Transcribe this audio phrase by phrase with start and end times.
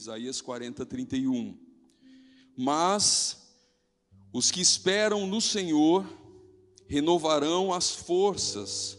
[0.00, 1.58] Isaías 40, 31.
[2.56, 3.54] Mas
[4.32, 6.06] os que esperam no Senhor
[6.88, 8.96] renovarão as forças,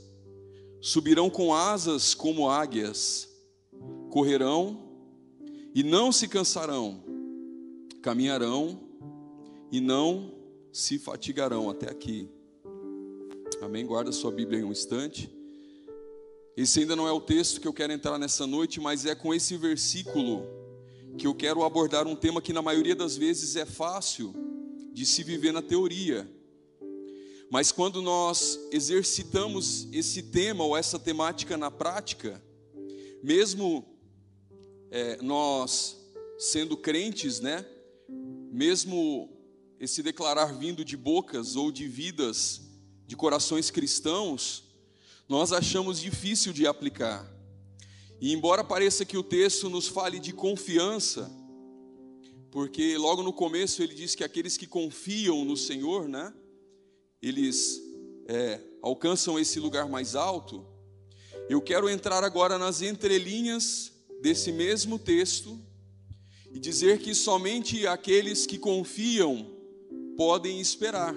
[0.80, 3.28] subirão com asas como águias,
[4.12, 4.92] correrão
[5.74, 7.04] e não se cansarão,
[8.04, 8.80] caminharão
[9.72, 10.36] e não
[10.72, 11.68] se fatigarão.
[11.68, 12.30] Até aqui.
[13.60, 13.88] Amém?
[13.88, 15.34] Guarda sua Bíblia em um instante.
[16.56, 19.34] Esse ainda não é o texto que eu quero entrar nessa noite, mas é com
[19.34, 20.61] esse versículo
[21.18, 24.34] que eu quero abordar um tema que na maioria das vezes é fácil
[24.94, 26.30] de se viver na teoria.
[27.50, 32.42] Mas quando nós exercitamos esse tema ou essa temática na prática,
[33.22, 33.86] mesmo
[34.90, 35.98] é, nós
[36.38, 37.66] sendo crentes, né?
[38.52, 39.30] Mesmo
[39.80, 42.62] esse declarar vindo de bocas ou de vidas
[43.06, 44.64] de corações cristãos,
[45.28, 47.31] nós achamos difícil de aplicar.
[48.22, 51.28] E embora pareça que o texto nos fale de confiança,
[52.52, 56.32] porque logo no começo ele diz que aqueles que confiam no Senhor, né,
[57.20, 57.82] eles
[58.28, 60.64] é, alcançam esse lugar mais alto.
[61.50, 63.92] Eu quero entrar agora nas entrelinhas
[64.22, 65.60] desse mesmo texto
[66.52, 69.50] e dizer que somente aqueles que confiam
[70.16, 71.16] podem esperar.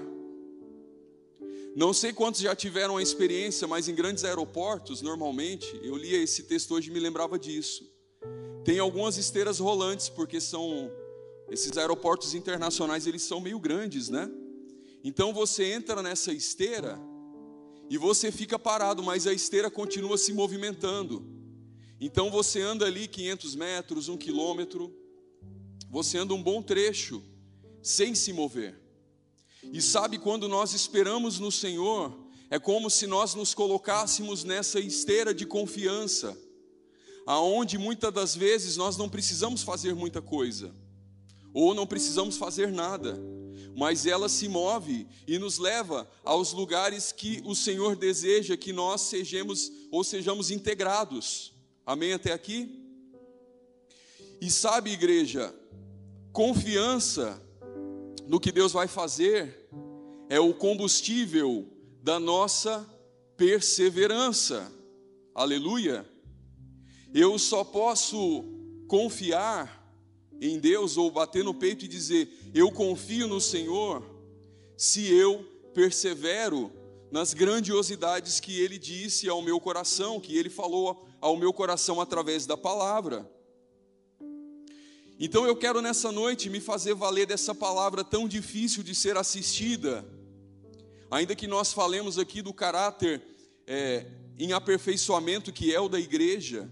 [1.76, 6.44] Não sei quantos já tiveram a experiência, mas em grandes aeroportos, normalmente, eu lia esse
[6.44, 7.82] texto hoje e me lembrava disso.
[8.64, 10.88] Tem algumas esteiras rolantes, porque são
[11.50, 14.30] esses aeroportos internacionais, eles são meio grandes, né?
[15.02, 16.96] Então você entra nessa esteira
[17.90, 21.26] e você fica parado, mas a esteira continua se movimentando.
[22.00, 24.96] Então você anda ali 500 metros, um quilômetro,
[25.90, 27.20] você anda um bom trecho
[27.82, 28.83] sem se mover.
[29.72, 35.34] E sabe quando nós esperamos no Senhor, é como se nós nos colocássemos nessa esteira
[35.34, 36.38] de confiança,
[37.26, 40.74] aonde muitas das vezes nós não precisamos fazer muita coisa,
[41.52, 43.18] ou não precisamos fazer nada,
[43.76, 49.00] mas ela se move e nos leva aos lugares que o Senhor deseja que nós
[49.00, 51.52] sejamos ou sejamos integrados.
[51.84, 52.84] Amém até aqui?
[54.40, 55.54] E sabe, igreja,
[56.32, 57.42] confiança
[58.26, 59.68] no que Deus vai fazer
[60.28, 61.68] é o combustível
[62.02, 62.88] da nossa
[63.36, 64.72] perseverança.
[65.34, 66.08] Aleluia.
[67.12, 68.44] Eu só posso
[68.88, 69.82] confiar
[70.40, 74.02] em Deus ou bater no peito e dizer: Eu confio no Senhor,
[74.76, 76.72] se eu persevero
[77.10, 82.46] nas grandiosidades que Ele disse ao meu coração, que Ele falou ao meu coração através
[82.46, 83.30] da palavra.
[85.18, 90.04] Então eu quero nessa noite me fazer valer dessa palavra tão difícil de ser assistida,
[91.08, 93.22] ainda que nós falemos aqui do caráter
[93.64, 96.68] é, em aperfeiçoamento que é o da igreja,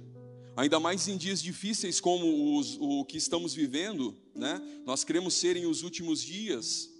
[0.57, 4.61] ainda mais em dias difíceis como os, o que estamos vivendo, né?
[4.85, 6.91] nós queremos ser em os últimos dias,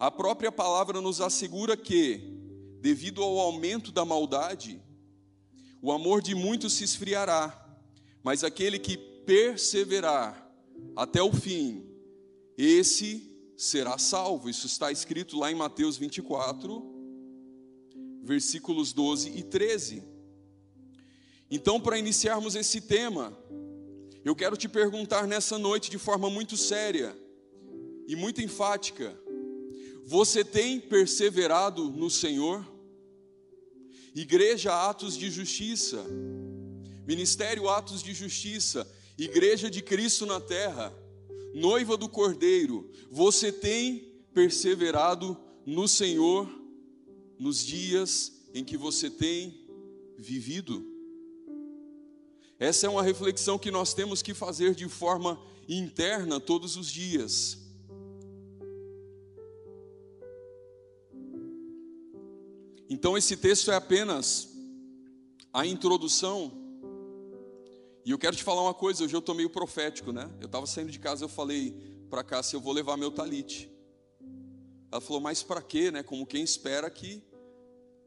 [0.00, 2.20] a própria palavra nos assegura que,
[2.80, 4.82] devido ao aumento da maldade,
[5.80, 7.78] o amor de muitos se esfriará,
[8.20, 10.41] mas aquele que perseverar
[10.96, 11.84] até o fim,
[12.56, 14.50] esse será salvo.
[14.50, 16.82] Isso está escrito lá em Mateus 24,
[18.22, 20.02] versículos 12 e 13.
[21.50, 23.36] Então, para iniciarmos esse tema,
[24.24, 27.16] eu quero te perguntar nessa noite de forma muito séria
[28.06, 29.16] e muito enfática:
[30.04, 32.70] você tem perseverado no Senhor?
[34.14, 36.04] Igreja Atos de Justiça,
[37.06, 38.86] Ministério Atos de Justiça,
[39.18, 40.92] Igreja de Cristo na terra,
[41.54, 46.48] noiva do Cordeiro, você tem perseverado no Senhor
[47.38, 49.66] nos dias em que você tem
[50.16, 50.84] vivido?
[52.58, 57.58] Essa é uma reflexão que nós temos que fazer de forma interna todos os dias.
[62.88, 64.48] Então, esse texto é apenas
[65.52, 66.61] a introdução
[68.04, 70.30] e eu quero te falar uma coisa, hoje eu estou meio profético, né?
[70.40, 71.76] Eu estava saindo de casa, eu falei
[72.10, 73.70] para cá se eu vou levar meu talite.
[74.90, 76.02] Ela falou, mas para quê, né?
[76.02, 77.22] Como quem espera que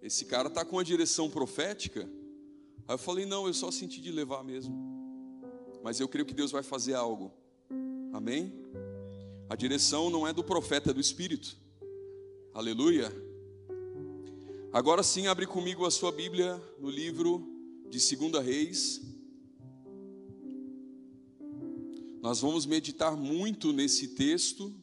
[0.02, 2.10] esse cara tá com a direção profética.
[2.88, 4.76] Aí eu falei, não, eu só senti de levar mesmo.
[5.82, 7.32] Mas eu creio que Deus vai fazer algo.
[8.14, 8.54] Amém?
[9.50, 11.58] A direção não é do profeta, é do Espírito.
[12.54, 13.12] Aleluia.
[14.72, 17.48] Agora sim, abre comigo a sua Bíblia no livro
[17.90, 19.15] de 2 Reis.
[22.26, 24.74] Nós vamos meditar muito nesse texto,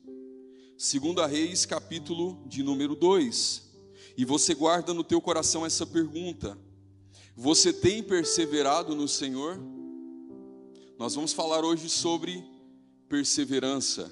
[0.79, 3.69] 2 Reis, capítulo de número 2.
[4.17, 6.57] E você guarda no teu coração essa pergunta:
[7.35, 9.59] Você tem perseverado no Senhor?
[10.97, 12.45] Nós vamos falar hoje sobre
[13.09, 14.09] perseverança.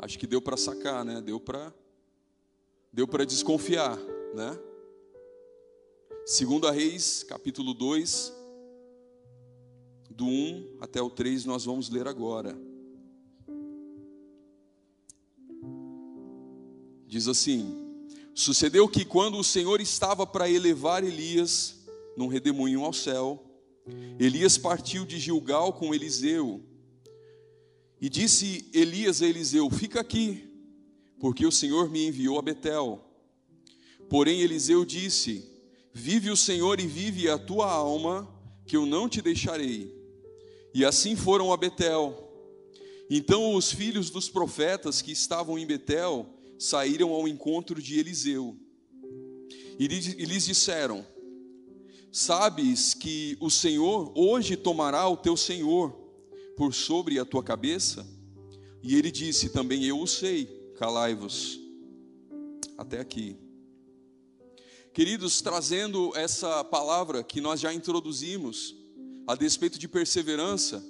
[0.00, 1.20] Acho que deu para sacar, né?
[1.20, 1.72] Deu para
[2.92, 3.96] deu para desconfiar,
[4.34, 4.58] né?
[6.26, 8.32] Segunda Reis, capítulo 2,
[10.10, 12.71] do 1 até o 3 nós vamos ler agora.
[17.12, 17.76] Diz assim:
[18.34, 21.84] Sucedeu que quando o Senhor estava para elevar Elias
[22.16, 23.44] num redemoinho ao céu,
[24.18, 26.64] Elias partiu de Gilgal com Eliseu.
[28.00, 30.42] E disse Elias a Eliseu: Fica aqui,
[31.20, 32.98] porque o Senhor me enviou a Betel.
[34.08, 35.46] Porém Eliseu disse:
[35.92, 38.26] Vive o Senhor e vive a tua alma,
[38.66, 39.94] que eu não te deixarei.
[40.72, 42.32] E assim foram a Betel.
[43.10, 46.31] Então os filhos dos profetas que estavam em Betel
[46.62, 48.56] saíram ao encontro de Eliseu
[49.78, 51.04] e lhes disseram:
[52.10, 55.90] Sabes que o Senhor hoje tomará o teu senhor
[56.56, 58.06] por sobre a tua cabeça?
[58.82, 60.46] E ele disse: Também eu o sei,
[60.78, 61.58] calai-vos.
[62.78, 63.36] Até aqui.
[64.92, 68.76] Queridos, trazendo essa palavra que nós já introduzimos,
[69.26, 70.84] a despeito de perseverança,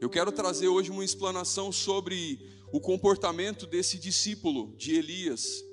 [0.00, 2.38] eu quero trazer hoje uma explanação sobre
[2.72, 5.64] o comportamento desse discípulo de Elias.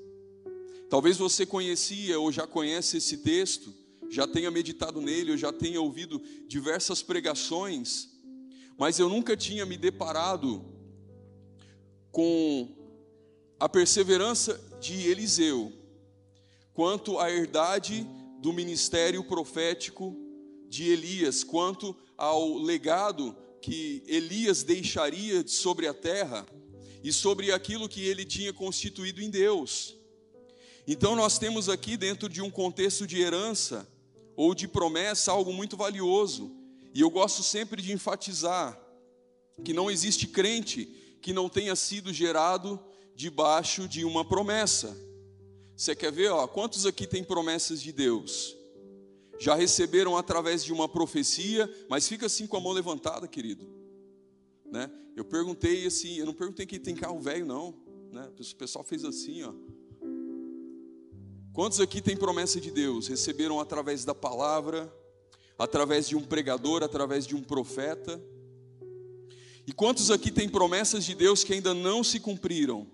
[0.89, 3.73] Talvez você conhecia ou já conhece esse texto,
[4.09, 8.09] já tenha meditado nele, ou já tenha ouvido diversas pregações,
[8.77, 10.63] mas eu nunca tinha me deparado
[12.11, 12.69] com
[13.59, 15.71] a perseverança de Eliseu
[16.73, 18.07] quanto à herdade
[18.39, 20.15] do ministério profético
[20.67, 26.45] de Elias, quanto ao legado que Elias deixaria sobre a terra
[27.01, 29.95] e sobre aquilo que ele tinha constituído em Deus.
[30.85, 33.87] Então nós temos aqui dentro de um contexto de herança
[34.35, 36.51] ou de promessa algo muito valioso.
[36.93, 38.77] E eu gosto sempre de enfatizar
[39.63, 40.85] que não existe crente
[41.21, 42.77] que não tenha sido gerado
[43.15, 44.93] debaixo de uma promessa.
[45.73, 48.57] Você quer ver, ó, quantos aqui têm promessas de Deus?
[49.39, 53.67] Já receberam através de uma profecia, mas fica assim com a mão levantada, querido.
[54.65, 54.89] Né?
[55.15, 57.75] Eu perguntei assim, eu não perguntei quem tem carro velho, não.
[58.11, 58.29] Né?
[58.39, 59.53] O pessoal fez assim, ó.
[61.53, 63.07] Quantos aqui têm promessa de Deus?
[63.07, 64.91] Receberam através da palavra,
[65.57, 68.19] através de um pregador, através de um profeta?
[69.65, 72.87] E quantos aqui têm promessas de Deus que ainda não se cumpriram?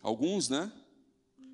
[0.00, 0.72] Alguns, né?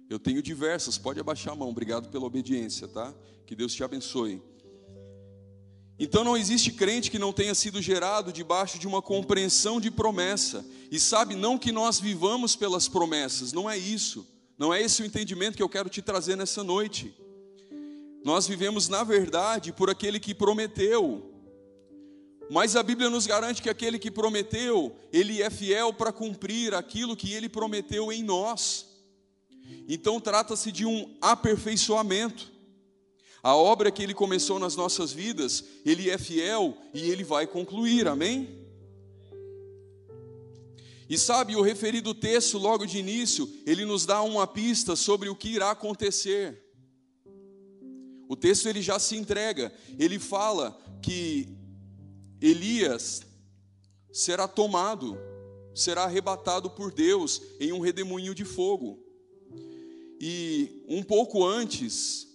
[0.08, 3.14] Eu tenho diversas, pode abaixar a mão, obrigado pela obediência, tá?
[3.46, 4.42] Que Deus te abençoe.
[5.98, 10.64] Então não existe crente que não tenha sido gerado debaixo de uma compreensão de promessa.
[10.90, 14.26] E sabe, não que nós vivamos pelas promessas, não é isso.
[14.56, 17.14] Não é esse o entendimento que eu quero te trazer nessa noite.
[18.24, 21.34] Nós vivemos, na verdade, por aquele que prometeu.
[22.50, 27.16] Mas a Bíblia nos garante que aquele que prometeu, ele é fiel para cumprir aquilo
[27.16, 28.87] que ele prometeu em nós.
[29.88, 32.52] Então trata-se de um aperfeiçoamento.
[33.42, 38.08] A obra que ele começou nas nossas vidas, ele é fiel e ele vai concluir,
[38.08, 38.66] amém?
[41.08, 45.36] E sabe, o referido texto, logo de início, ele nos dá uma pista sobre o
[45.36, 46.62] que irá acontecer.
[48.28, 51.48] O texto ele já se entrega, ele fala que
[52.42, 53.22] Elias
[54.12, 55.16] será tomado,
[55.74, 59.02] será arrebatado por Deus em um redemoinho de fogo.
[60.20, 62.26] E um pouco antes,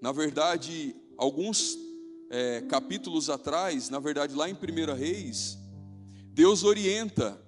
[0.00, 1.78] na verdade, alguns
[2.30, 5.58] é, capítulos atrás, na verdade, lá em 1 Reis,
[6.32, 7.40] Deus orienta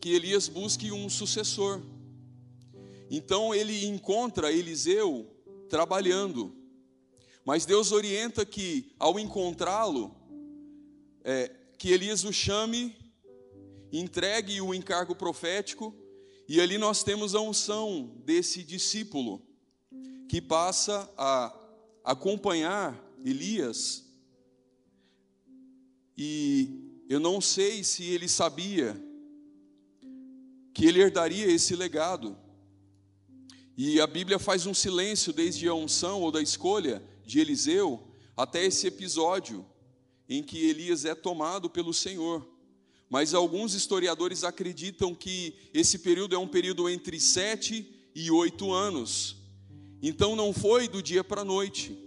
[0.00, 1.82] que Elias busque um sucessor.
[3.10, 5.26] Então ele encontra Eliseu
[5.68, 6.54] trabalhando,
[7.44, 10.14] mas Deus orienta que, ao encontrá-lo,
[11.24, 12.94] é, que Elias o chame,
[13.90, 15.94] entregue o encargo profético,
[16.48, 19.46] e ali nós temos a unção desse discípulo
[20.28, 21.54] que passa a
[22.02, 24.06] acompanhar Elias.
[26.16, 28.98] E eu não sei se ele sabia
[30.72, 32.34] que ele herdaria esse legado.
[33.76, 38.64] E a Bíblia faz um silêncio desde a unção ou da escolha de Eliseu até
[38.64, 39.66] esse episódio
[40.26, 42.57] em que Elias é tomado pelo Senhor.
[43.08, 49.36] Mas alguns historiadores acreditam que esse período é um período entre sete e oito anos.
[50.02, 51.98] Então não foi do dia para a noite.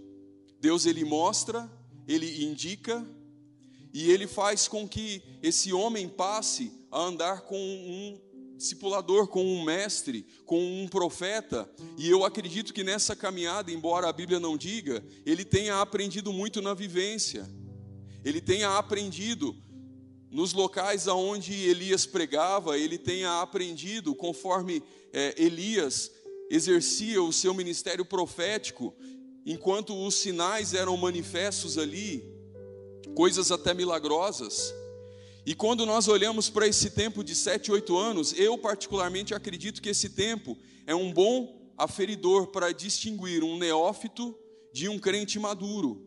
[0.60, 1.70] Deus ele mostra,
[2.06, 3.04] ele indica
[3.92, 8.20] e ele faz com que esse homem passe a andar com um
[8.56, 11.68] discipulador, com um mestre, com um profeta,
[11.98, 16.62] e eu acredito que nessa caminhada, embora a Bíblia não diga, ele tenha aprendido muito
[16.62, 17.50] na vivência,
[18.24, 19.56] ele tenha aprendido
[20.32, 26.10] nos locais aonde Elias pregava, ele tenha aprendido conforme é, Elias
[26.48, 28.94] exercia o seu ministério profético,
[29.44, 32.24] enquanto os sinais eram manifestos ali,
[33.14, 34.74] coisas até milagrosas.
[35.44, 39.90] E quando nós olhamos para esse tempo de sete, oito anos, eu particularmente acredito que
[39.90, 44.34] esse tempo é um bom aferidor para distinguir um neófito
[44.72, 46.06] de um crente maduro.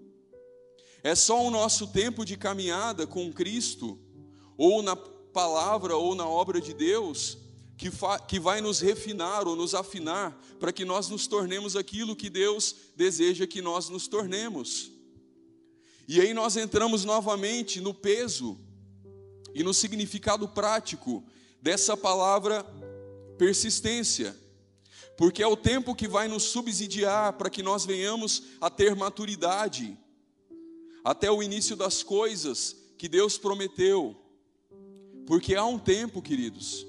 [1.03, 3.99] É só o nosso tempo de caminhada com Cristo,
[4.57, 7.37] ou na palavra ou na obra de Deus,
[7.77, 7.89] que,
[8.27, 12.75] que vai nos refinar ou nos afinar para que nós nos tornemos aquilo que Deus
[12.95, 14.91] deseja que nós nos tornemos.
[16.07, 18.57] E aí nós entramos novamente no peso
[19.53, 21.23] e no significado prático
[21.61, 22.63] dessa palavra
[23.37, 24.37] persistência,
[25.17, 29.97] porque é o tempo que vai nos subsidiar para que nós venhamos a ter maturidade
[31.03, 34.15] até o início das coisas que Deus prometeu.
[35.25, 36.85] Porque há um tempo, queridos.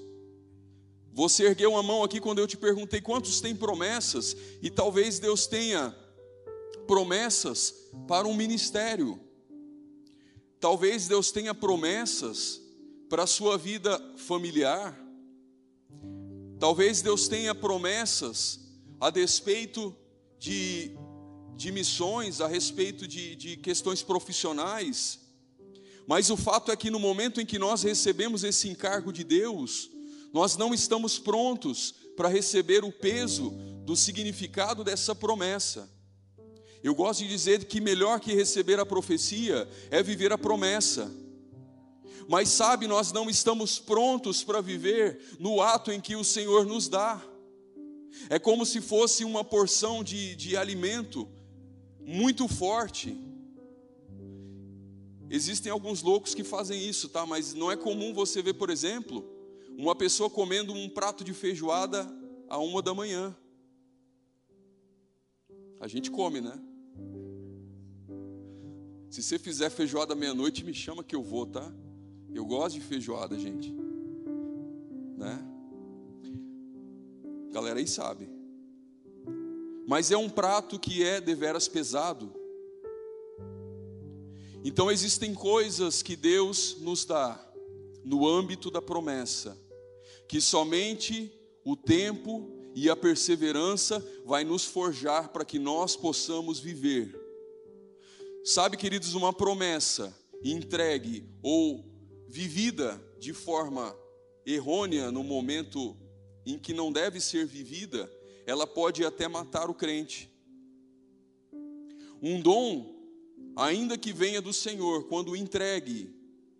[1.13, 5.47] Você ergueu uma mão aqui quando eu te perguntei quantos têm promessas, e talvez Deus
[5.47, 5.95] tenha
[6.85, 7.73] promessas
[8.07, 9.19] para um ministério.
[10.59, 12.61] Talvez Deus tenha promessas
[13.09, 14.97] para a sua vida familiar.
[16.59, 18.59] Talvez Deus tenha promessas
[18.99, 19.95] a despeito
[20.39, 20.97] de,
[21.55, 25.26] de missões, a respeito de, de questões profissionais.
[26.07, 29.91] Mas o fato é que no momento em que nós recebemos esse encargo de Deus,
[30.33, 33.49] nós não estamos prontos para receber o peso
[33.83, 35.89] do significado dessa promessa.
[36.81, 41.11] Eu gosto de dizer que melhor que receber a profecia é viver a promessa.
[42.29, 46.87] Mas sabe, nós não estamos prontos para viver no ato em que o Senhor nos
[46.87, 47.21] dá.
[48.29, 51.27] É como se fosse uma porção de, de alimento
[51.99, 53.26] muito forte.
[55.29, 57.25] Existem alguns loucos que fazem isso, tá?
[57.25, 59.25] Mas não é comum você ver, por exemplo,
[59.77, 62.07] uma pessoa comendo um prato de feijoada
[62.47, 63.35] a uma da manhã.
[65.79, 66.59] A gente come, né?
[69.09, 71.73] Se você fizer feijoada meia-noite, me chama que eu vou, tá?
[72.33, 73.73] Eu gosto de feijoada, gente.
[75.17, 75.43] Né?
[77.51, 78.29] Galera aí sabe.
[79.87, 82.31] Mas é um prato que é deveras pesado.
[84.63, 87.43] Então existem coisas que Deus nos dá
[88.03, 89.57] no âmbito da promessa,
[90.27, 91.31] que somente
[91.63, 97.19] o tempo e a perseverança vai nos forjar para que nós possamos viver.
[98.43, 101.85] Sabe, queridos, uma promessa entregue ou
[102.27, 103.95] vivida de forma
[104.45, 105.97] errônea no momento
[106.45, 108.09] em que não deve ser vivida,
[108.45, 110.31] ela pode até matar o crente.
[112.21, 112.96] Um dom,
[113.57, 116.13] ainda que venha do Senhor, quando entregue,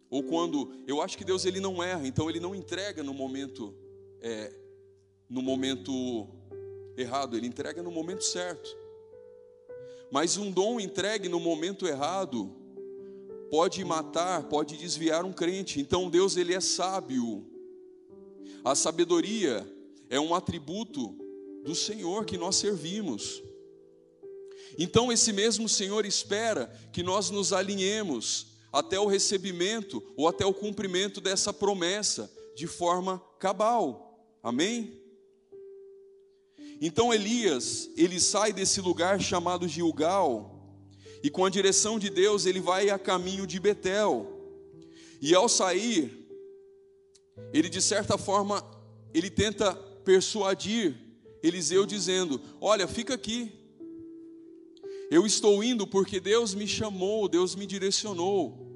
[0.10, 3.76] ou quando, eu acho que Deus ele não erra, então ele não entrega no momento,
[4.22, 4.52] é,
[5.30, 6.28] no momento
[6.98, 8.76] errado, ele entrega no momento certo.
[10.10, 12.56] Mas um dom entregue no momento errado,
[13.52, 15.80] pode matar, pode desviar um crente.
[15.80, 17.46] Então Deus ele é sábio.
[18.64, 19.70] A sabedoria
[20.10, 21.16] é um atributo
[21.64, 23.44] do Senhor que nós servimos.
[24.78, 30.54] Então esse mesmo Senhor espera que nós nos alinhemos até o recebimento ou até o
[30.54, 34.38] cumprimento dessa promessa de forma cabal.
[34.44, 35.02] Amém?
[36.80, 40.54] Então Elias, ele sai desse lugar chamado Gilgal,
[41.24, 44.32] e com a direção de Deus, ele vai a caminho de Betel.
[45.20, 46.28] E ao sair,
[47.52, 48.64] ele de certa forma,
[49.14, 49.74] ele tenta
[50.06, 50.96] persuadir
[51.42, 53.52] Eliseu dizendo: "Olha, fica aqui.
[55.10, 58.68] Eu estou indo porque Deus me chamou, Deus me direcionou."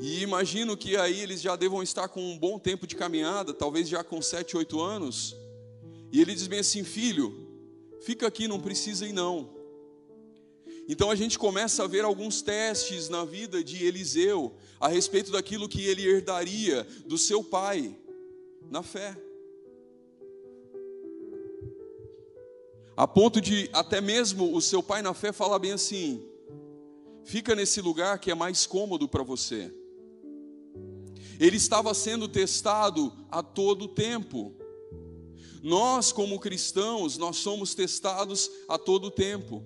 [0.00, 3.88] E imagino que aí eles já devam estar com um bom tempo de caminhada, talvez
[3.88, 5.36] já com sete, oito anos.
[6.10, 7.32] E ele diz bem assim: Filho,
[8.00, 9.62] fica aqui, não precisa ir não.
[10.88, 15.68] Então a gente começa a ver alguns testes na vida de Eliseu a respeito daquilo
[15.68, 17.96] que ele herdaria do seu pai
[18.68, 19.16] na fé.
[22.96, 26.22] A ponto de até mesmo o seu pai na fé falar bem assim:
[27.24, 29.72] Fica nesse lugar que é mais cômodo para você.
[31.38, 34.54] Ele estava sendo testado a todo tempo.
[35.62, 39.64] Nós, como cristãos, nós somos testados a todo tempo.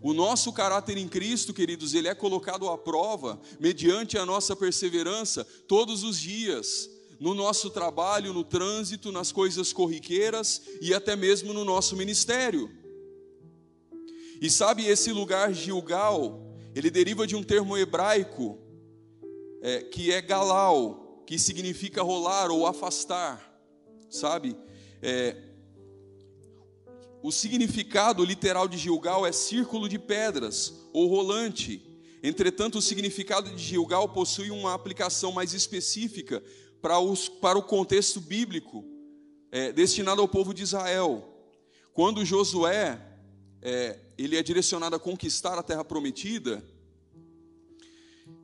[0.00, 5.44] O nosso caráter em Cristo, queridos, ele é colocado à prova mediante a nossa perseverança
[5.66, 11.64] todos os dias, no nosso trabalho, no trânsito, nas coisas corriqueiras e até mesmo no
[11.64, 12.70] nosso ministério.
[14.40, 16.40] E sabe, esse lugar Gilgal,
[16.74, 18.58] ele deriva de um termo hebraico
[19.60, 23.60] é, que é galal, que significa rolar ou afastar,
[24.08, 24.56] sabe?
[25.02, 25.36] É,
[27.20, 31.82] o significado literal de Gilgal é círculo de pedras ou rolante.
[32.22, 36.42] Entretanto, o significado de Gilgal possui uma aplicação mais específica
[36.80, 38.84] para, os, para o contexto bíblico
[39.50, 41.24] é, destinado ao povo de Israel.
[41.92, 43.00] Quando Josué
[43.60, 46.64] é, ele é direcionado a conquistar a terra prometida,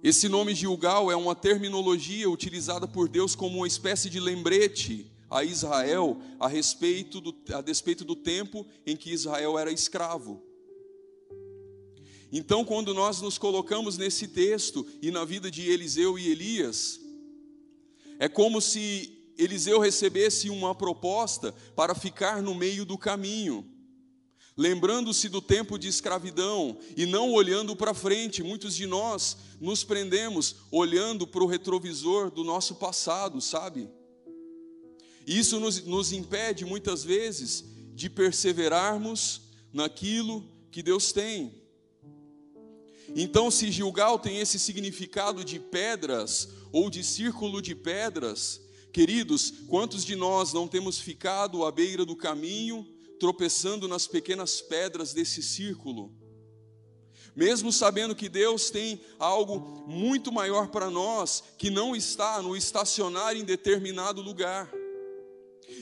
[0.02, 5.42] esse nome Gilgal é uma terminologia utilizada por Deus como uma espécie de lembrete a
[5.42, 10.42] Israel a respeito do, a despeito do tempo em que Israel era escravo.
[12.30, 17.00] Então, quando nós nos colocamos nesse texto e na vida de Eliseu e Elias,
[18.18, 23.68] é como se Eliseu recebesse uma proposta para ficar no meio do caminho,
[24.56, 28.42] lembrando-se do tempo de escravidão e não olhando para frente.
[28.42, 33.88] Muitos de nós nos prendemos olhando para o retrovisor do nosso passado, sabe?
[35.26, 39.42] Isso nos, nos impede muitas vezes de perseverarmos
[39.72, 41.63] naquilo que Deus tem.
[43.14, 48.60] Então, se Gilgal tem esse significado de pedras ou de círculo de pedras,
[48.92, 52.84] queridos, quantos de nós não temos ficado à beira do caminho,
[53.20, 56.12] tropeçando nas pequenas pedras desse círculo?
[57.36, 63.36] Mesmo sabendo que Deus tem algo muito maior para nós, que não está no estacionar
[63.36, 64.72] em determinado lugar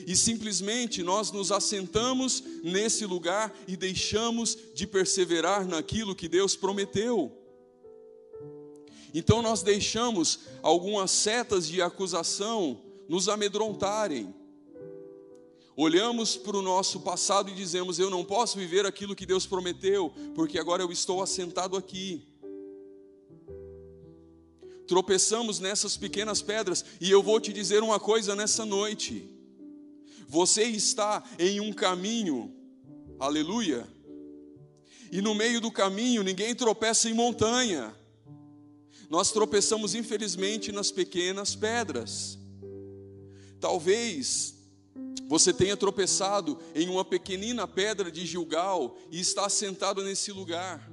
[0.07, 7.31] e simplesmente nós nos assentamos nesse lugar e deixamos de perseverar naquilo que Deus prometeu.
[9.13, 14.33] Então nós deixamos algumas setas de acusação nos amedrontarem.
[15.75, 20.11] Olhamos para o nosso passado e dizemos: Eu não posso viver aquilo que Deus prometeu,
[20.35, 22.27] porque agora eu estou assentado aqui.
[24.87, 29.32] Tropeçamos nessas pequenas pedras, e eu vou te dizer uma coisa nessa noite.
[30.27, 32.53] Você está em um caminho,
[33.19, 33.87] aleluia,
[35.11, 37.95] e no meio do caminho ninguém tropeça em montanha,
[39.09, 42.39] nós tropeçamos infelizmente nas pequenas pedras.
[43.59, 44.55] Talvez
[45.27, 50.91] você tenha tropeçado em uma pequenina pedra de Gilgal e está sentado nesse lugar.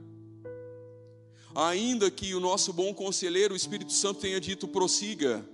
[1.54, 5.44] Ainda que o nosso bom conselheiro, o Espírito Santo, tenha dito prossiga,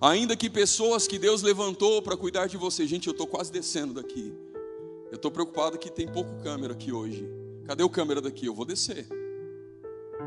[0.00, 3.94] Ainda que pessoas que Deus levantou para cuidar de você, gente, eu estou quase descendo
[3.94, 4.34] daqui.
[5.10, 7.28] Eu estou preocupado que tem pouco câmera aqui hoje.
[7.64, 8.46] Cadê o câmera daqui?
[8.46, 9.06] Eu vou descer.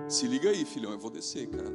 [0.08, 1.74] Se liga aí, filhão, eu vou descer, cara.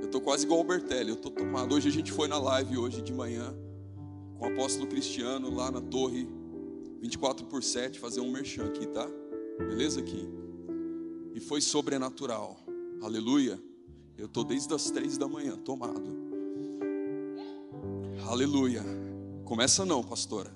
[0.00, 1.74] Eu estou quase igual o Bertelli, eu estou tomado.
[1.74, 3.54] Hoje a gente foi na live hoje de manhã
[4.38, 6.28] com o apóstolo Cristiano lá na torre
[7.00, 9.08] 24 por 7 fazer um merchan aqui, tá?
[9.58, 10.28] Beleza aqui?
[11.34, 12.58] E foi sobrenatural.
[13.00, 13.60] Aleluia.
[14.16, 16.27] Eu estou desde as três da manhã, tomado.
[18.26, 18.84] Aleluia.
[19.44, 20.52] Começa não, pastora.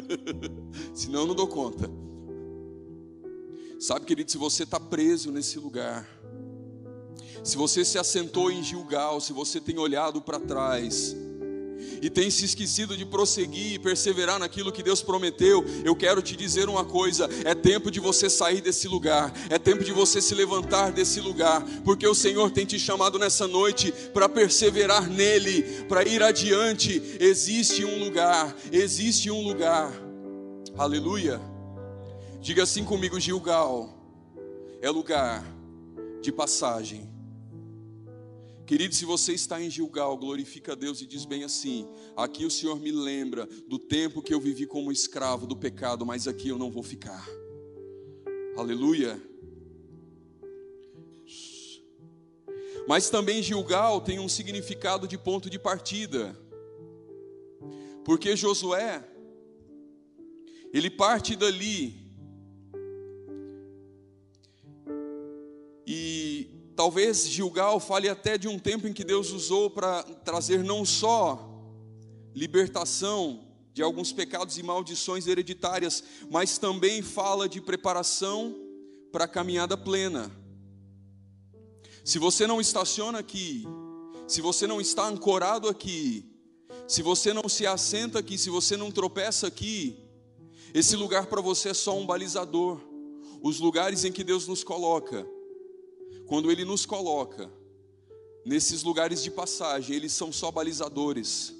[0.94, 1.90] Senão eu não dou conta.
[3.78, 6.06] Sabe, querido, se você está preso nesse lugar,
[7.42, 11.16] se você se assentou em Gilgal, se você tem olhado para trás,
[12.02, 16.36] e tem se esquecido de prosseguir e perseverar naquilo que Deus prometeu, eu quero te
[16.36, 20.34] dizer uma coisa: é tempo de você sair desse lugar, é tempo de você se
[20.34, 26.06] levantar desse lugar, porque o Senhor tem te chamado nessa noite para perseverar nele, para
[26.06, 27.02] ir adiante.
[27.20, 29.92] Existe um lugar, existe um lugar,
[30.76, 31.40] aleluia.
[32.40, 33.94] Diga assim comigo, Gilgal,
[34.80, 35.44] é lugar
[36.22, 37.19] de passagem
[38.70, 42.50] Querido, se você está em Gilgal, glorifica a Deus e diz bem assim: aqui o
[42.52, 46.56] Senhor me lembra do tempo que eu vivi como escravo do pecado, mas aqui eu
[46.56, 47.28] não vou ficar.
[48.56, 49.20] Aleluia.
[52.86, 56.38] Mas também Gilgal tem um significado de ponto de partida.
[58.04, 59.04] Porque Josué,
[60.72, 62.00] ele parte dali
[66.80, 71.46] Talvez Gilgal fale até de um tempo em que Deus usou para trazer não só
[72.34, 78.56] libertação de alguns pecados e maldições hereditárias, mas também fala de preparação
[79.12, 80.30] para a caminhada plena.
[82.02, 83.66] Se você não estaciona aqui,
[84.26, 86.24] se você não está ancorado aqui,
[86.88, 90.02] se você não se assenta aqui, se você não tropeça aqui,
[90.72, 92.80] esse lugar para você é só um balizador.
[93.42, 95.26] Os lugares em que Deus nos coloca,
[96.30, 97.50] quando Ele nos coloca,
[98.46, 101.52] nesses lugares de passagem, eles são só balizadores,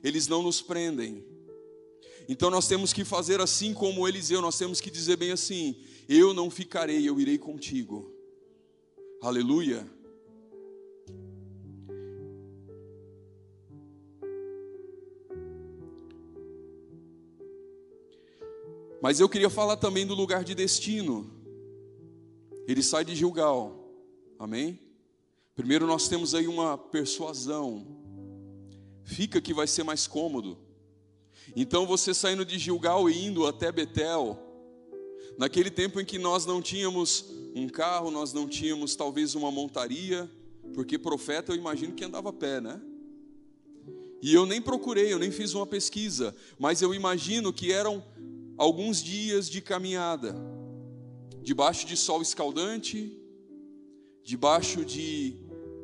[0.00, 1.26] eles não nos prendem.
[2.28, 5.74] Então nós temos que fazer assim como Eliseu, nós temos que dizer bem assim:
[6.08, 8.14] Eu não ficarei, eu irei contigo.
[9.20, 9.84] Aleluia.
[19.02, 21.28] Mas eu queria falar também do lugar de destino.
[22.68, 23.81] Ele sai de Gilgal,
[24.42, 24.76] amém?
[25.54, 27.86] Primeiro nós temos aí uma persuasão.
[29.04, 30.58] Fica que vai ser mais cômodo.
[31.54, 34.36] Então você saindo de Gilgal e indo até Betel,
[35.38, 40.28] naquele tempo em que nós não tínhamos um carro, nós não tínhamos talvez uma montaria,
[40.74, 42.80] porque profeta eu imagino que andava a pé, né?
[44.20, 48.04] E eu nem procurei, eu nem fiz uma pesquisa, mas eu imagino que eram
[48.56, 50.34] alguns dias de caminhada,
[51.42, 53.21] debaixo de sol escaldante,
[54.22, 55.36] debaixo de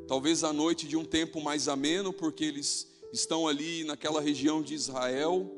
[0.07, 4.75] talvez a noite de um tempo mais ameno, porque eles estão ali naquela região de
[4.75, 5.51] Israel,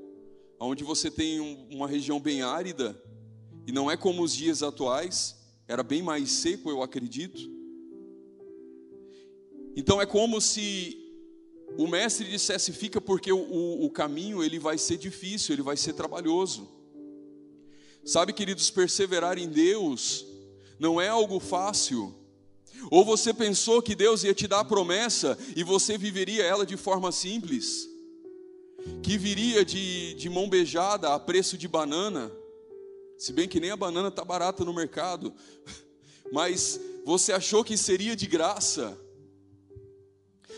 [0.58, 1.40] onde você tem
[1.70, 3.00] uma região bem árida,
[3.66, 5.36] e não é como os dias atuais,
[5.68, 7.40] era bem mais seco, eu acredito.
[9.76, 10.98] Então é como se
[11.78, 15.76] o mestre dissesse: fica, porque o, o, o caminho ele vai ser difícil, ele vai
[15.76, 16.68] ser trabalhoso.
[18.04, 20.26] Sabe, queridos, perseverar em Deus
[20.78, 22.14] não é algo fácil.
[22.90, 26.76] Ou você pensou que Deus ia te dar a promessa e você viveria ela de
[26.76, 27.88] forma simples,
[29.00, 32.32] que viria de, de mão beijada a preço de banana,
[33.16, 35.32] se bem que nem a banana está barata no mercado,
[36.32, 38.98] mas você achou que seria de graça.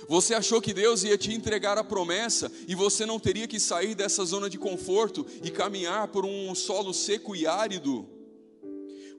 [0.09, 3.95] Você achou que Deus ia te entregar a promessa e você não teria que sair
[3.95, 8.09] dessa zona de conforto e caminhar por um solo seco e árido.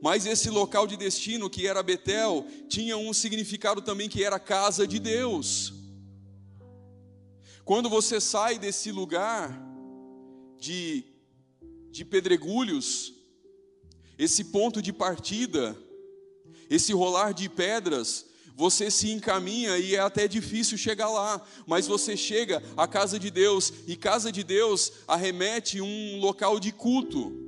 [0.04, 4.86] Mas esse local de destino, que era Betel, tinha um significado também que era casa
[4.86, 5.74] de Deus.
[7.64, 9.58] Quando você sai desse lugar
[10.60, 11.06] de,
[11.90, 13.14] de pedregulhos,
[14.18, 15.74] esse ponto de partida,
[16.70, 18.26] esse rolar de pedras,
[18.58, 23.32] você se encaminha e é até difícil chegar lá, mas você chega à casa de
[23.32, 27.43] Deus, e casa de Deus arremete um local de culto,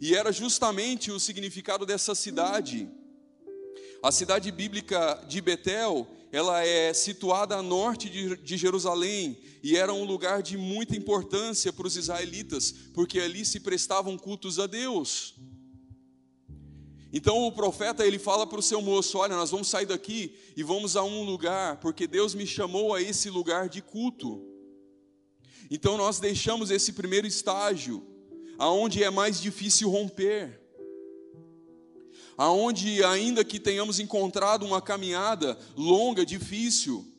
[0.00, 2.88] e era justamente o significado dessa cidade.
[4.02, 10.04] A cidade bíblica de Betel, ela é situada a norte de, Jerusalém e era um
[10.04, 15.34] lugar de muita importância para os israelitas, porque ali se prestavam cultos a Deus.
[17.12, 20.62] Então o profeta ele fala para o seu moço: Olha, nós vamos sair daqui e
[20.62, 24.46] vamos a um lugar, porque Deus me chamou a esse lugar de culto.
[25.70, 28.09] Então nós deixamos esse primeiro estágio,
[28.60, 30.60] aonde é mais difícil romper,
[32.36, 37.10] aonde ainda que tenhamos encontrado uma caminhada longa, difícil,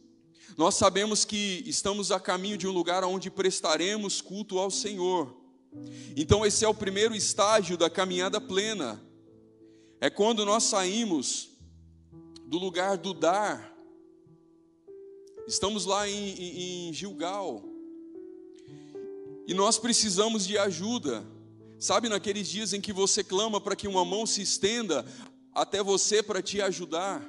[0.55, 5.35] nós sabemos que estamos a caminho de um lugar onde prestaremos culto ao Senhor.
[6.15, 9.01] Então esse é o primeiro estágio da caminhada plena
[9.99, 11.49] é quando nós saímos
[12.45, 13.75] do lugar do dar.
[15.47, 17.70] Estamos lá em, em, em Gilgal.
[19.51, 21.27] E nós precisamos de ajuda.
[21.77, 25.05] Sabe, naqueles dias em que você clama para que uma mão se estenda
[25.53, 27.21] até você para te ajudar?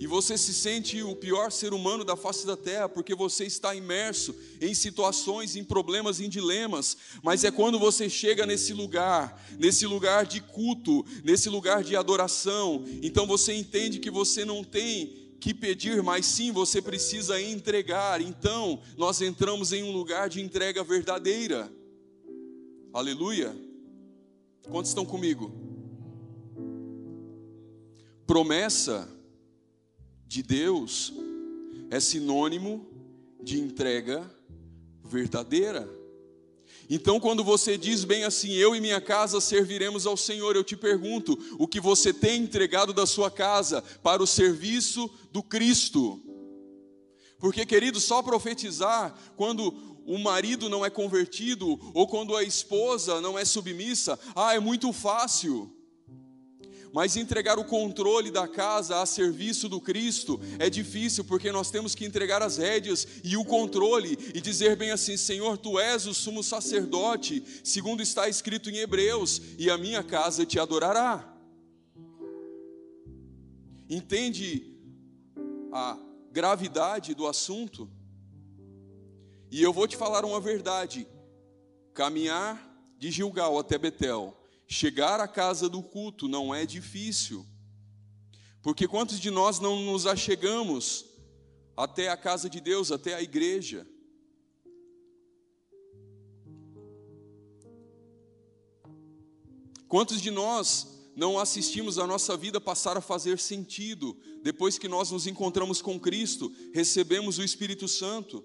[0.00, 3.74] E você se sente o pior ser humano da face da terra, porque você está
[3.74, 9.86] imerso em situações, em problemas, em dilemas, mas é quando você chega nesse lugar, nesse
[9.86, 15.52] lugar de culto, nesse lugar de adoração, então você entende que você não tem que
[15.52, 18.18] pedir, mas sim você precisa entregar.
[18.22, 21.70] Então, nós entramos em um lugar de entrega verdadeira.
[22.94, 23.54] Aleluia.
[24.70, 25.52] Quantos estão comigo?
[28.26, 29.06] Promessa
[30.26, 31.12] de Deus
[31.90, 32.86] é sinônimo
[33.42, 34.24] de entrega
[35.04, 35.86] verdadeira.
[36.88, 40.76] Então, quando você diz bem assim, eu e minha casa serviremos ao Senhor, eu te
[40.76, 46.20] pergunto, o que você tem entregado da sua casa para o serviço do Cristo?
[47.38, 49.74] Porque, querido, só profetizar quando
[50.06, 54.92] o marido não é convertido ou quando a esposa não é submissa, ah, é muito
[54.92, 55.73] fácil.
[56.94, 61.92] Mas entregar o controle da casa a serviço do Cristo é difícil, porque nós temos
[61.92, 66.14] que entregar as rédeas e o controle e dizer bem assim: Senhor, tu és o
[66.14, 71.36] sumo sacerdote, segundo está escrito em Hebreus, e a minha casa te adorará.
[73.90, 74.72] Entende
[75.72, 75.98] a
[76.30, 77.90] gravidade do assunto?
[79.50, 81.08] E eu vou te falar uma verdade:
[81.92, 84.32] caminhar de Gilgal até Betel,
[84.66, 87.46] chegar à casa do culto não é difícil.
[88.62, 91.04] Porque quantos de nós não nos achegamos
[91.76, 93.86] até a casa de Deus, até a igreja?
[99.86, 105.10] Quantos de nós não assistimos a nossa vida passar a fazer sentido depois que nós
[105.10, 108.44] nos encontramos com Cristo, recebemos o Espírito Santo?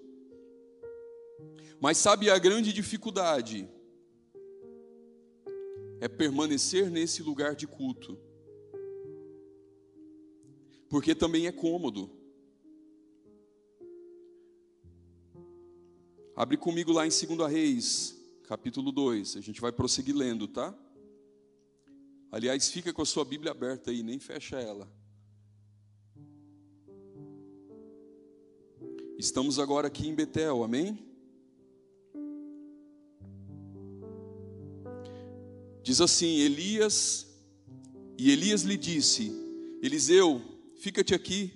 [1.80, 3.68] Mas sabe a grande dificuldade?
[6.00, 8.18] É permanecer nesse lugar de culto.
[10.88, 12.10] Porque também é cômodo.
[16.34, 19.36] Abre comigo lá em 2 Reis, capítulo 2.
[19.36, 20.74] A gente vai prosseguir lendo, tá?
[22.32, 24.90] Aliás, fica com a sua Bíblia aberta aí, nem fecha ela.
[29.18, 31.09] Estamos agora aqui em Betel, amém?
[35.82, 37.26] Diz assim: Elias,
[38.18, 39.32] e Elias lhe disse:
[39.82, 40.42] Eliseu,
[40.76, 41.52] fica-te aqui,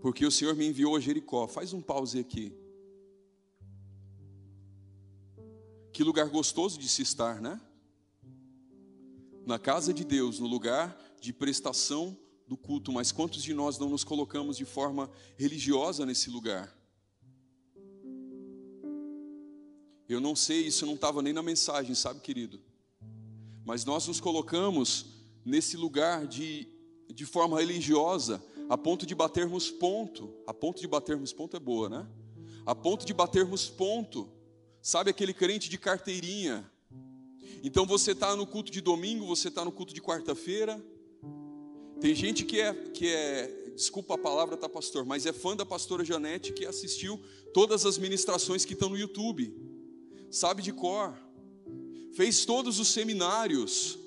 [0.00, 1.46] porque o Senhor me enviou a Jericó.
[1.46, 2.52] Faz um pause aqui.
[5.92, 7.60] Que lugar gostoso de se estar, né?
[9.44, 13.88] Na casa de Deus, no lugar de prestação do culto, mas quantos de nós não
[13.88, 16.76] nos colocamos de forma religiosa nesse lugar?
[20.08, 22.60] Eu não sei, isso não estava nem na mensagem, sabe, querido?
[23.64, 25.06] Mas nós nos colocamos
[25.44, 26.68] nesse lugar de,
[27.08, 30.32] de forma religiosa, a ponto de batermos ponto.
[30.46, 32.06] A ponto de batermos ponto é boa, né?
[32.64, 34.28] A ponto de batermos ponto.
[34.80, 36.70] Sabe aquele crente de carteirinha?
[37.62, 40.82] Então você está no culto de domingo, você está no culto de quarta-feira.
[42.00, 45.66] Tem gente que é, que é, desculpa a palavra, tá, pastor, mas é fã da
[45.66, 47.20] pastora Janete que assistiu
[47.52, 49.54] todas as ministrações que estão no YouTube.
[50.30, 51.14] Sabe de cor
[52.12, 53.98] fez todos os seminários,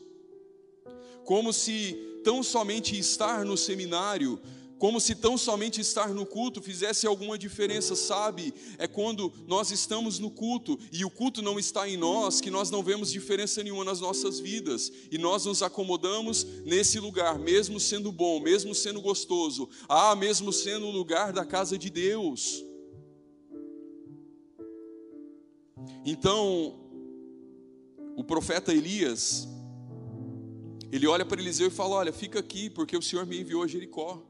[1.23, 4.39] como se tão somente estar no seminário,
[4.83, 8.53] como se tão somente estar no culto fizesse alguma diferença, sabe?
[8.77, 12.69] É quando nós estamos no culto e o culto não está em nós, que nós
[12.69, 18.11] não vemos diferença nenhuma nas nossas vidas e nós nos acomodamos nesse lugar, mesmo sendo
[18.11, 22.61] bom, mesmo sendo gostoso, ah, mesmo sendo o lugar da casa de Deus.
[26.05, 26.82] Então,
[28.15, 29.47] o profeta Elias,
[30.91, 33.67] ele olha para Eliseu e fala: Olha, fica aqui, porque o Senhor me enviou a
[33.67, 34.21] Jericó.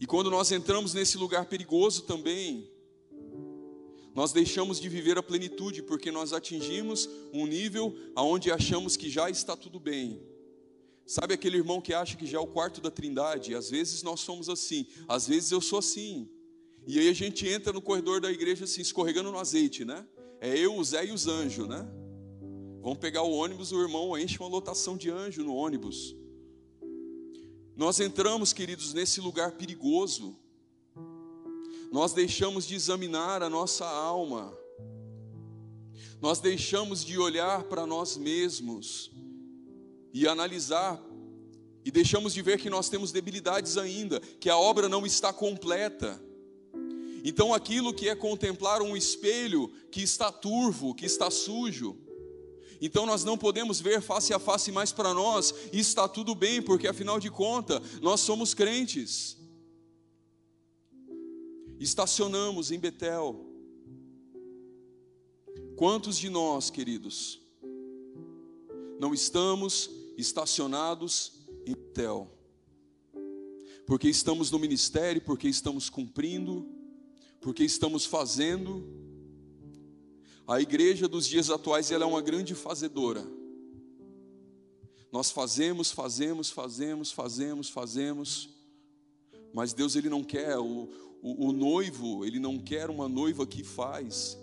[0.00, 2.70] E quando nós entramos nesse lugar perigoso também,
[4.14, 9.30] nós deixamos de viver a plenitude, porque nós atingimos um nível aonde achamos que já
[9.30, 10.22] está tudo bem.
[11.06, 13.54] Sabe aquele irmão que acha que já é o quarto da trindade?
[13.54, 16.28] Às vezes nós somos assim, às vezes eu sou assim.
[16.86, 20.06] E aí a gente entra no corredor da igreja assim, escorregando no azeite, né?
[20.40, 21.86] É eu, o Zé e os anjos, né?
[22.82, 26.16] Vão pegar o ônibus, o irmão enche uma lotação de anjo no ônibus.
[27.76, 30.36] Nós entramos, queridos, nesse lugar perigoso.
[31.92, 34.52] Nós deixamos de examinar a nossa alma.
[36.20, 39.12] Nós deixamos de olhar para nós mesmos
[40.12, 41.00] e analisar
[41.84, 46.20] e deixamos de ver que nós temos debilidades ainda, que a obra não está completa.
[47.24, 51.96] Então, aquilo que é contemplar um espelho que está turvo, que está sujo,
[52.84, 56.60] então nós não podemos ver face a face mais para nós, e está tudo bem,
[56.60, 59.38] porque afinal de contas, nós somos crentes.
[61.78, 63.46] Estacionamos em Betel.
[65.76, 67.40] Quantos de nós, queridos,
[68.98, 72.28] não estamos estacionados em Betel?
[73.86, 76.68] Porque estamos no ministério, porque estamos cumprindo,
[77.40, 78.84] porque estamos fazendo,
[80.46, 83.24] a igreja dos dias atuais ela é uma grande fazedora.
[85.10, 88.48] Nós fazemos, fazemos, fazemos, fazemos, fazemos,
[89.52, 90.88] mas Deus ele não quer o,
[91.22, 94.38] o, o noivo, ele não quer uma noiva que faz.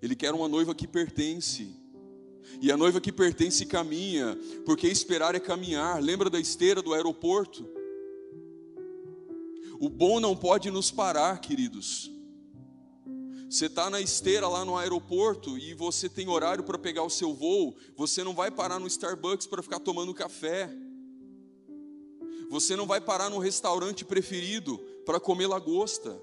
[0.00, 1.68] Ele quer uma noiva que pertence.
[2.60, 6.02] E a noiva que pertence caminha, porque esperar é caminhar.
[6.02, 7.68] Lembra da esteira do aeroporto?
[9.78, 12.11] O bom não pode nos parar, queridos.
[13.52, 17.34] Você está na esteira lá no aeroporto e você tem horário para pegar o seu
[17.34, 20.70] voo, você não vai parar no Starbucks para ficar tomando café.
[22.48, 26.18] Você não vai parar no restaurante preferido para comer lagosta.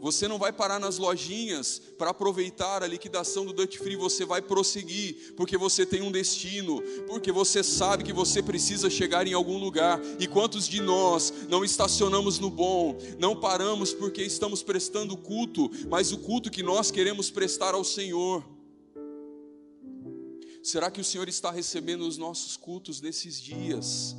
[0.00, 4.42] Você não vai parar nas lojinhas para aproveitar a liquidação do Dutch Free, você vai
[4.42, 9.58] prosseguir, porque você tem um destino, porque você sabe que você precisa chegar em algum
[9.58, 10.00] lugar.
[10.18, 16.12] E quantos de nós não estacionamos no bom, não paramos porque estamos prestando culto, mas
[16.12, 18.44] o culto que nós queremos prestar ao Senhor?
[20.62, 24.14] Será que o Senhor está recebendo os nossos cultos nesses dias?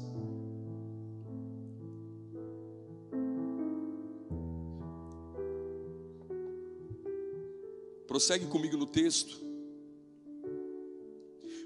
[8.14, 9.42] Prossegue comigo no texto.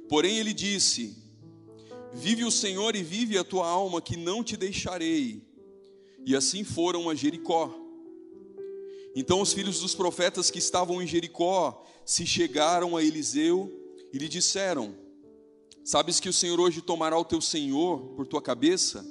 [0.08, 1.14] Porém, ele disse:
[2.14, 5.42] Vive o Senhor e vive a tua alma, que não te deixarei.
[6.26, 7.78] E assim foram a Jericó.
[9.14, 13.70] Então os filhos dos profetas que estavam em Jericó se chegaram a Eliseu
[14.14, 14.96] e lhe disseram:
[15.84, 19.06] Sabes que o Senhor hoje tomará o teu senhor por tua cabeça?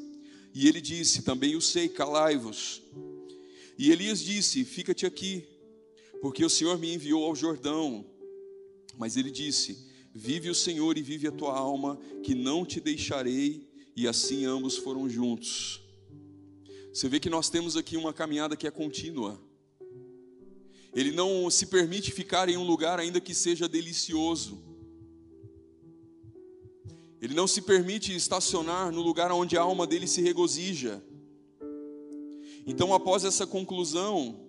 [0.55, 2.83] E ele disse: Também o sei, calai-vos.
[3.79, 5.55] E Elias disse: Fica-te aqui
[6.21, 8.05] porque o Senhor me enviou ao Jordão.
[8.97, 13.69] Mas ele disse: Vive o Senhor e vive a tua alma, que não te deixarei.
[13.95, 15.81] E assim ambos foram juntos.
[16.93, 19.41] Você vê que nós temos aqui uma caminhada que é contínua.
[20.95, 24.65] Ele não se permite ficar em um lugar ainda que seja delicioso.
[27.21, 31.03] Ele não se permite estacionar no lugar onde a alma dele se regozija.
[32.67, 34.46] Então, após essa conclusão,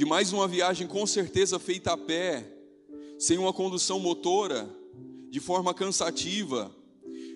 [0.00, 2.50] de mais uma viagem com certeza feita a pé,
[3.18, 4.66] sem uma condução motora,
[5.28, 6.74] de forma cansativa,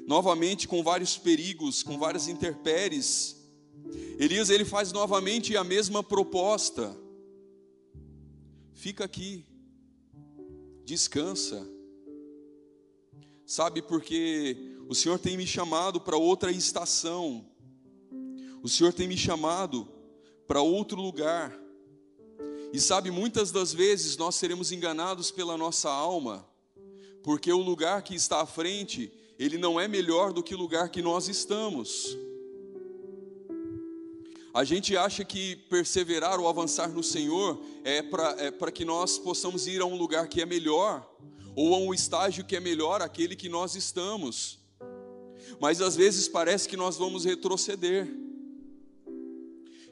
[0.06, 3.36] novamente com vários perigos, com várias interpéries.
[4.18, 6.96] Elias ele faz novamente a mesma proposta.
[8.72, 9.44] Fica aqui.
[10.86, 11.68] Descansa.
[13.44, 14.56] Sabe porque
[14.88, 17.44] o Senhor tem me chamado para outra estação.
[18.62, 19.86] O Senhor tem me chamado
[20.46, 21.62] para outro lugar.
[22.74, 26.44] E sabe, muitas das vezes nós seremos enganados pela nossa alma,
[27.22, 30.88] porque o lugar que está à frente, ele não é melhor do que o lugar
[30.88, 32.18] que nós estamos.
[34.52, 39.68] A gente acha que perseverar ou avançar no Senhor é para é que nós possamos
[39.68, 41.08] ir a um lugar que é melhor,
[41.54, 44.58] ou a um estágio que é melhor aquele que nós estamos.
[45.60, 48.12] Mas às vezes parece que nós vamos retroceder.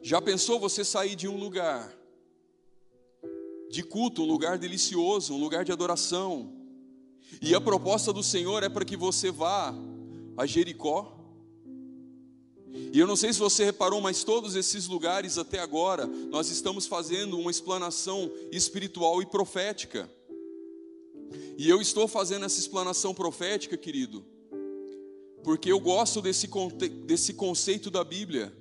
[0.03, 2.02] Já pensou você sair de um lugar
[3.73, 6.53] de culto, um lugar delicioso, um lugar de adoração.
[7.41, 9.75] E a proposta do Senhor é para que você vá
[10.37, 11.19] a Jericó.
[12.93, 16.87] E eu não sei se você reparou, mas todos esses lugares até agora, nós estamos
[16.87, 20.11] fazendo uma explanação espiritual e profética.
[21.57, 24.23] E eu estou fazendo essa explanação profética, querido,
[25.43, 26.47] porque eu gosto desse,
[27.07, 28.53] desse conceito da Bíblia,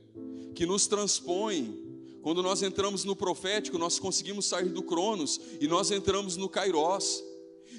[0.56, 1.91] que nos transpõe
[2.22, 7.24] quando nós entramos no profético, nós conseguimos sair do Cronos e nós entramos no Kairos.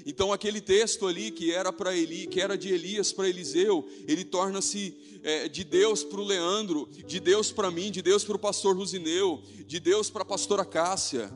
[0.04, 4.24] Então aquele texto ali que era para Eli, que era de Elias para Eliseu, ele
[4.24, 8.38] torna-se é, de Deus para o Leandro, de Deus para mim, de Deus para o
[8.38, 11.32] pastor Luzineu, de Deus para a pastora Cássia.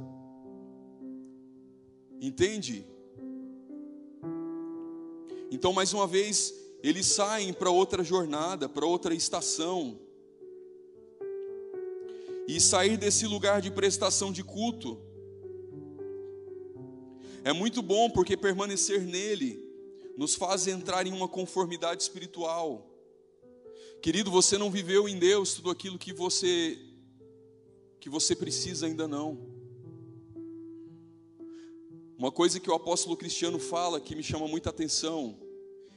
[2.21, 2.85] Entende?
[5.51, 10.06] Então mais uma vez eles saem para outra jornada, para outra estação
[12.47, 15.01] e sair desse lugar de prestação de culto.
[17.45, 19.63] É muito bom porque permanecer nele
[20.17, 22.91] nos faz entrar em uma conformidade espiritual.
[24.01, 26.79] Querido, você não viveu em Deus tudo aquilo que você
[28.01, 29.37] que você precisa ainda não.
[32.17, 35.39] Uma coisa que o apóstolo Cristiano fala que me chama muita atenção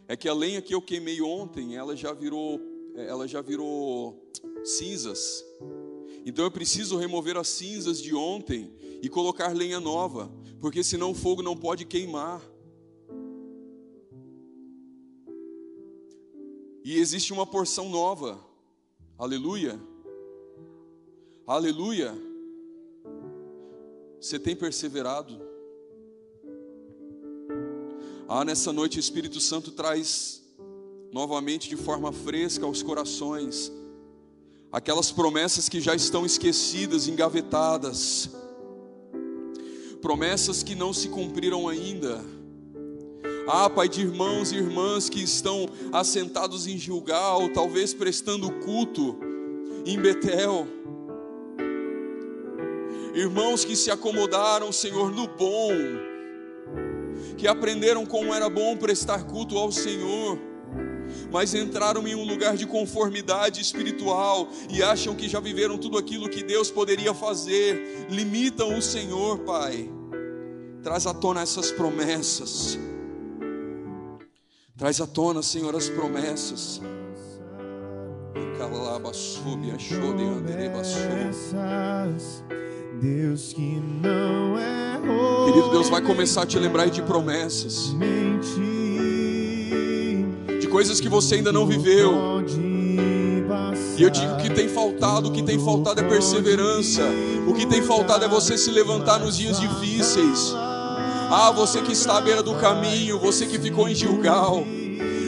[0.08, 2.60] é que a lenha que eu queimei ontem, ela já virou
[2.96, 4.30] ela já virou
[4.64, 5.46] cinzas.
[6.26, 11.16] Então eu preciso remover as cinzas de ontem e colocar lenha nova, porque senão o
[11.16, 12.42] fogo não pode queimar.
[16.84, 18.40] E existe uma porção nova.
[19.18, 19.80] Aleluia.
[21.46, 22.16] Aleluia.
[24.20, 25.40] Você tem perseverado?
[28.28, 30.44] Ah, nessa noite o Espírito Santo traz
[31.12, 33.72] novamente de forma fresca aos corações
[34.72, 38.30] aquelas promessas que já estão esquecidas, engavetadas,
[40.02, 42.24] promessas que não se cumpriram ainda.
[43.48, 49.18] Ah, Pai de irmãos e irmãs que estão assentados em Gilgal, talvez prestando culto
[49.86, 50.68] em Betel.
[53.16, 55.72] Irmãos que se acomodaram, Senhor, no bom,
[57.38, 60.49] que aprenderam como era bom prestar culto ao Senhor
[61.32, 66.30] mas entraram em um lugar de conformidade espiritual e acham que já viveram tudo aquilo
[66.30, 69.90] que Deus poderia fazer, limitam o Senhor, Pai.
[70.84, 72.80] Traz à tona essas promessas.
[74.78, 76.82] Traz à tona, Senhor, as promessas.
[83.02, 84.80] Deus que não é
[85.46, 87.94] Querido Deus vai começar a te lembrar de promessas.
[88.42, 88.79] De
[90.80, 92.42] coisas que você ainda não viveu.
[93.98, 97.02] E eu digo que tem faltado, o que tem faltado é perseverança.
[97.46, 100.54] O que tem faltado é você se levantar nos dias difíceis.
[100.56, 104.64] Ah, você que está à beira do caminho, você que ficou em Gilgal,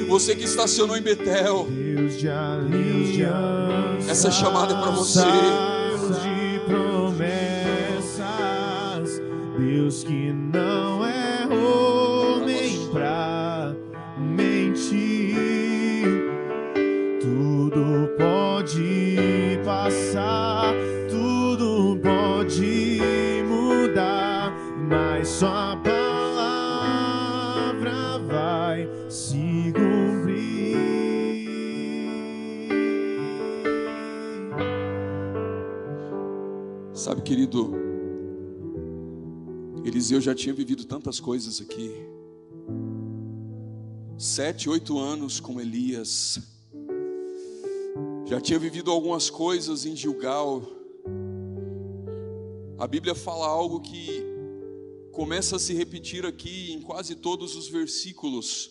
[0.08, 1.68] você que estacionou em Betel.
[4.08, 5.20] Essa chamada é para você.
[9.60, 10.90] Deus que não
[40.12, 41.89] Eliseu já tinha vivido tantas coisas aqui.
[44.18, 46.38] Sete, oito anos com Elias.
[48.26, 50.64] Já tinha vivido algumas coisas em Gilgal.
[52.78, 54.22] A Bíblia fala algo que
[55.14, 58.70] começa a se repetir aqui em quase todos os versículos.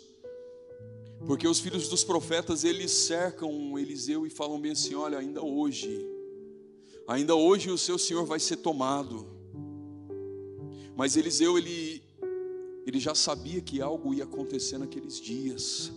[1.27, 6.07] Porque os filhos dos profetas, eles cercam Eliseu e falam bem assim: olha, ainda hoje,
[7.09, 9.40] ainda hoje o seu Senhor vai ser tomado.
[11.01, 12.03] Mas Eliseu, ele,
[12.87, 15.91] ele já sabia que algo ia acontecer naqueles dias.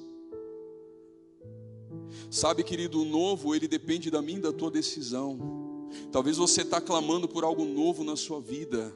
[2.31, 5.89] Sabe, querido, o novo, ele depende da e da tua decisão.
[6.09, 8.95] Talvez você está clamando por algo novo na sua vida.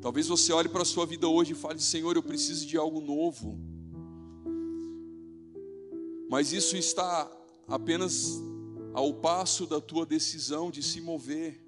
[0.00, 3.02] Talvez você olhe para a sua vida hoje e fale: Senhor, eu preciso de algo
[3.02, 3.60] novo.
[6.30, 7.30] Mas isso está
[7.68, 8.40] apenas
[8.94, 11.60] ao passo da tua decisão de se mover.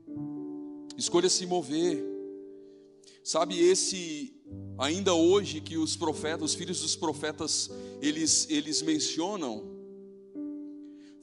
[0.97, 2.18] Escolha se mover.
[3.29, 4.33] Sabe esse
[4.79, 7.71] ainda hoje que os profetas, os filhos dos profetas,
[8.01, 9.69] eles eles mencionam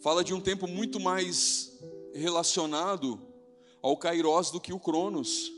[0.01, 1.75] fala de um tempo muito mais
[2.13, 3.19] relacionado
[3.81, 5.51] ao Kairos do que o Cronos.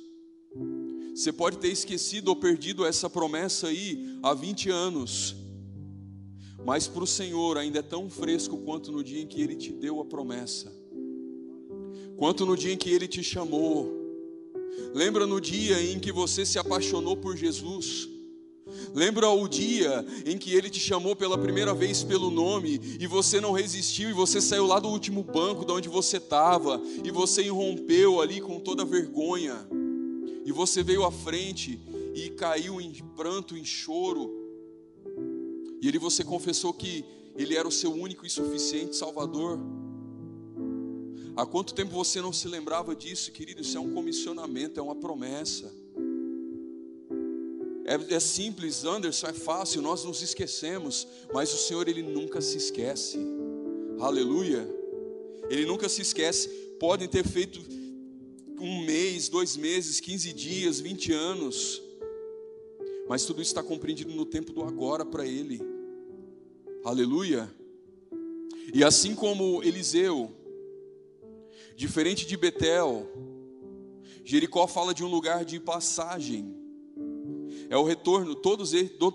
[1.13, 5.35] Você pode ter esquecido ou perdido essa promessa aí há 20 anos.
[6.65, 9.73] Mas para o Senhor ainda é tão fresco quanto no dia em que Ele te
[9.73, 10.73] deu a promessa,
[12.15, 13.96] quanto no dia em que Ele te chamou,
[14.93, 18.07] Lembra no dia em que você se apaixonou por Jesus?
[18.93, 23.39] Lembra o dia em que ele te chamou pela primeira vez pelo nome e você
[23.39, 27.43] não resistiu e você saiu lá do último banco de onde você estava e você
[27.43, 29.55] irrompeu ali com toda vergonha
[30.45, 31.79] e você veio à frente
[32.13, 34.33] e caiu em pranto, em choro
[35.81, 39.59] e ele você confessou que ele era o seu único e suficiente Salvador.
[41.37, 43.61] Há quanto tempo você não se lembrava disso, querido?
[43.61, 45.71] Isso é um comissionamento, é uma promessa.
[47.85, 52.57] É, é, simples, Anderson, é fácil, nós nos esquecemos, mas o Senhor, Ele nunca se
[52.57, 53.19] esquece.
[53.99, 54.67] Aleluia.
[55.47, 56.49] Ele nunca se esquece.
[56.79, 57.59] Podem ter feito
[58.59, 61.79] um mês, dois meses, quinze dias, vinte anos,
[63.07, 65.61] mas tudo isso está compreendido no tempo do agora para Ele.
[66.83, 67.47] Aleluia.
[68.73, 70.31] E assim como Eliseu,
[71.77, 73.07] Diferente de Betel,
[74.25, 76.57] Jericó fala de um lugar de passagem.
[77.69, 78.71] É o retorno, todos,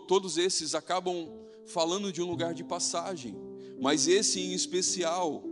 [0.06, 1.28] todos esses acabam
[1.66, 3.34] falando de um lugar de passagem,
[3.80, 5.42] mas esse em especial,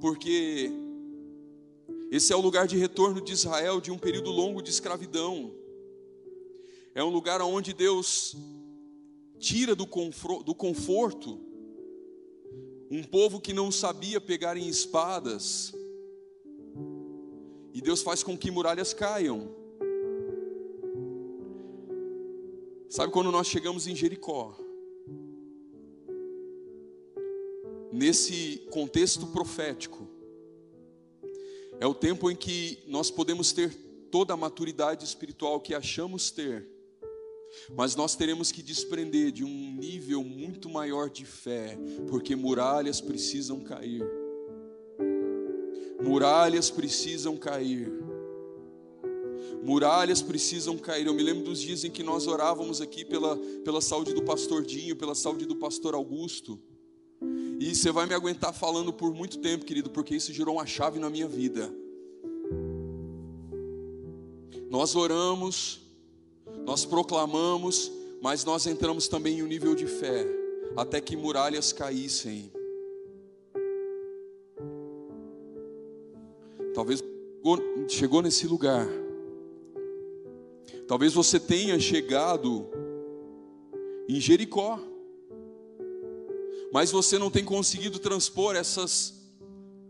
[0.00, 0.70] porque
[2.08, 5.52] esse é o lugar de retorno de Israel de um período longo de escravidão.
[6.94, 8.36] É um lugar onde Deus
[9.40, 9.88] tira do,
[10.44, 11.50] do conforto
[12.90, 15.72] um povo que não sabia pegar em espadas,
[17.80, 19.48] e Deus faz com que muralhas caiam.
[22.90, 24.54] Sabe quando nós chegamos em Jericó?
[27.90, 30.06] Nesse contexto profético,
[31.80, 33.74] é o tempo em que nós podemos ter
[34.10, 36.68] toda a maturidade espiritual que achamos ter,
[37.74, 41.78] mas nós teremos que desprender de um nível muito maior de fé,
[42.10, 44.19] porque muralhas precisam cair.
[46.02, 47.92] Muralhas precisam cair.
[49.62, 51.06] Muralhas precisam cair.
[51.06, 54.64] Eu me lembro dos dias em que nós orávamos aqui pela, pela saúde do pastor
[54.64, 56.58] Dinho, pela saúde do pastor Augusto.
[57.58, 60.98] E você vai me aguentar falando por muito tempo, querido, porque isso gerou uma chave
[60.98, 61.70] na minha vida.
[64.70, 65.80] Nós oramos,
[66.64, 67.92] nós proclamamos,
[68.22, 70.26] mas nós entramos também em um nível de fé,
[70.76, 72.50] até que muralhas caíssem.
[76.80, 77.04] Talvez
[77.88, 78.88] chegou nesse lugar.
[80.88, 82.66] Talvez você tenha chegado
[84.08, 84.80] em Jericó,
[86.72, 89.12] mas você não tem conseguido transpor essas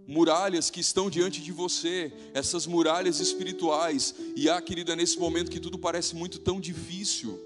[0.04, 4.12] muralhas que estão diante de você, essas muralhas espirituais.
[4.34, 7.38] E ah, querida, nesse momento que tudo parece muito tão difícil.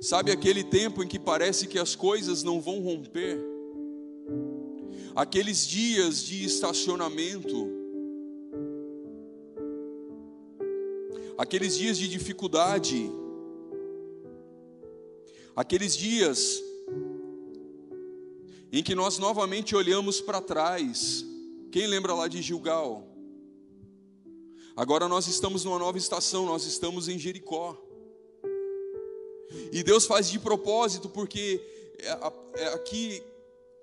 [0.00, 3.49] Sabe aquele tempo em que parece que as coisas não vão romper?
[5.14, 7.68] Aqueles dias de estacionamento,
[11.36, 13.10] aqueles dias de dificuldade,
[15.56, 16.62] aqueles dias
[18.72, 21.24] em que nós novamente olhamos para trás.
[21.72, 23.06] Quem lembra lá de Gilgal?
[24.76, 27.76] Agora nós estamos numa nova estação, nós estamos em Jericó.
[29.72, 31.60] E Deus faz de propósito, porque
[31.98, 33.22] é, é, aqui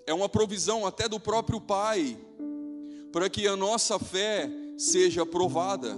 [0.08, 2.18] é uma provisão até do próprio Pai,
[3.12, 5.96] para que a nossa fé seja provada.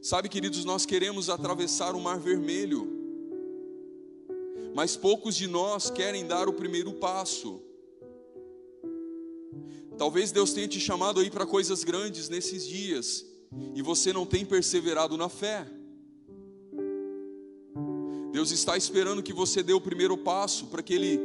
[0.00, 3.00] Sabe, queridos, nós queremos atravessar o Mar Vermelho
[4.74, 7.60] mas poucos de nós querem dar o primeiro passo.
[9.98, 13.26] Talvez Deus tenha te chamado aí para coisas grandes nesses dias
[13.74, 15.66] e você não tem perseverado na fé.
[18.32, 21.20] Deus está esperando que você dê o primeiro passo para que Ele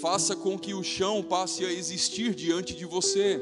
[0.00, 3.40] faça com que o chão passe a existir diante de você.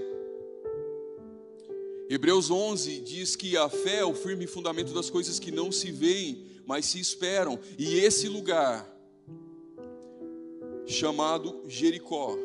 [2.08, 5.90] Hebreus 11 diz que a fé é o firme fundamento das coisas que não se
[5.90, 8.96] veem, mas se esperam, e esse lugar
[10.86, 12.36] chamado Jericó.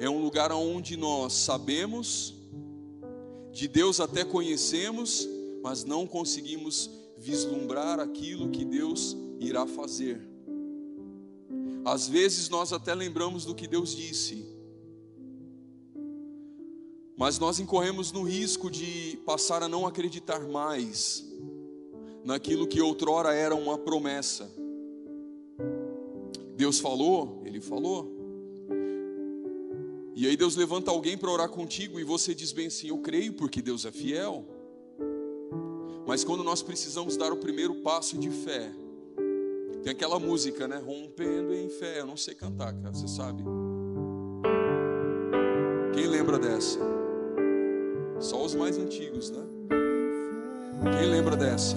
[0.00, 2.34] É um lugar onde nós sabemos,
[3.52, 5.28] de Deus até conhecemos,
[5.62, 10.27] mas não conseguimos vislumbrar aquilo que Deus irá fazer.
[11.92, 14.44] Às vezes nós até lembramos do que Deus disse,
[17.16, 21.24] mas nós incorremos no risco de passar a não acreditar mais
[22.24, 24.52] naquilo que outrora era uma promessa.
[26.54, 28.06] Deus falou, Ele falou.
[30.14, 33.32] E aí Deus levanta alguém para orar contigo e você diz bem assim: Eu creio
[33.32, 34.44] porque Deus é fiel.
[36.06, 38.72] Mas quando nós precisamos dar o primeiro passo de fé,
[39.82, 40.80] tem aquela música, né?
[40.84, 42.00] Rompendo em fé.
[42.00, 43.42] Eu não sei cantar, cara, você sabe.
[45.94, 46.78] Quem lembra dessa?
[48.20, 49.44] Só os mais antigos, né?
[50.98, 51.76] Quem lembra dessa?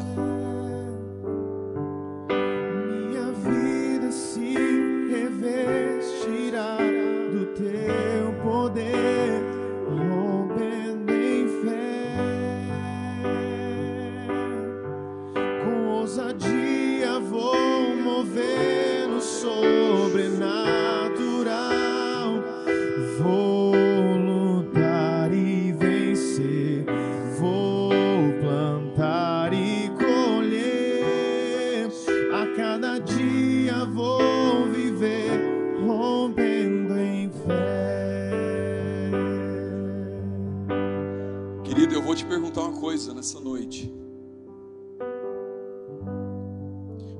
[43.21, 43.93] Nessa noite.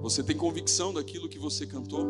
[0.02, 2.08] Você tem convicção daquilo que você cantou?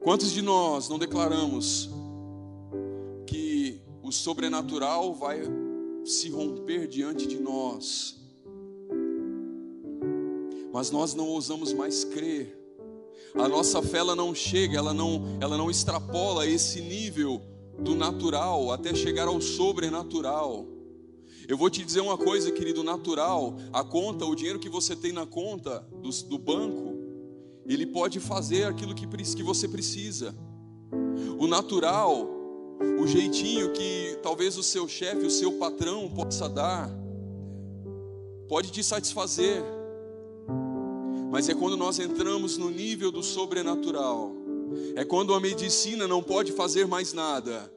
[0.00, 1.88] Quantos de nós não declaramos
[3.28, 5.42] que o sobrenatural vai
[6.04, 8.25] se romper diante de nós?
[10.76, 12.54] Mas nós não ousamos mais crer.
[13.34, 17.40] A nossa fé ela não chega, ela não, ela não extrapola esse nível
[17.78, 20.66] do natural até chegar ao sobrenatural.
[21.48, 25.12] Eu vou te dizer uma coisa, querido, natural, a conta, o dinheiro que você tem
[25.12, 26.94] na conta do, do banco,
[27.66, 30.34] ele pode fazer aquilo que, que você precisa.
[31.38, 32.28] O natural,
[33.00, 36.90] o jeitinho que talvez o seu chefe, o seu patrão possa dar,
[38.46, 39.64] pode te satisfazer.
[41.36, 44.32] Mas é quando nós entramos no nível do sobrenatural
[44.94, 47.70] é quando a medicina não pode fazer mais nada.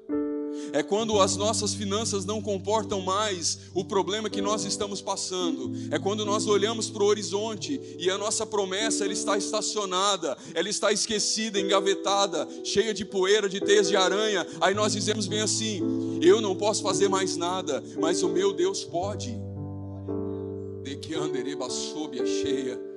[0.72, 5.74] É quando as nossas finanças não comportam mais o problema que nós estamos passando.
[5.92, 10.70] É quando nós olhamos para o horizonte e a nossa promessa ela está estacionada, ela
[10.70, 14.48] está esquecida, engavetada, cheia de poeira, de teias de aranha.
[14.62, 15.82] Aí nós dizemos bem assim:
[16.22, 19.38] eu não posso fazer mais nada, mas o meu Deus pode.
[20.82, 22.89] De que andereba sob a cheia.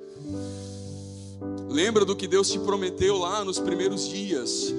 [1.73, 4.71] Lembra do que Deus te prometeu lá nos primeiros dias.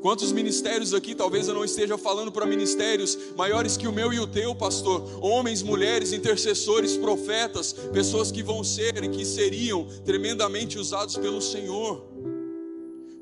[0.00, 4.18] Quantos ministérios aqui, talvez eu não esteja falando para ministérios maiores que o meu e
[4.18, 10.76] o teu, pastor, homens, mulheres, intercessores, profetas, pessoas que vão ser e que seriam tremendamente
[10.76, 12.04] usados pelo Senhor,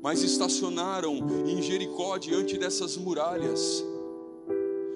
[0.01, 3.85] mas estacionaram em Jericó diante dessas muralhas.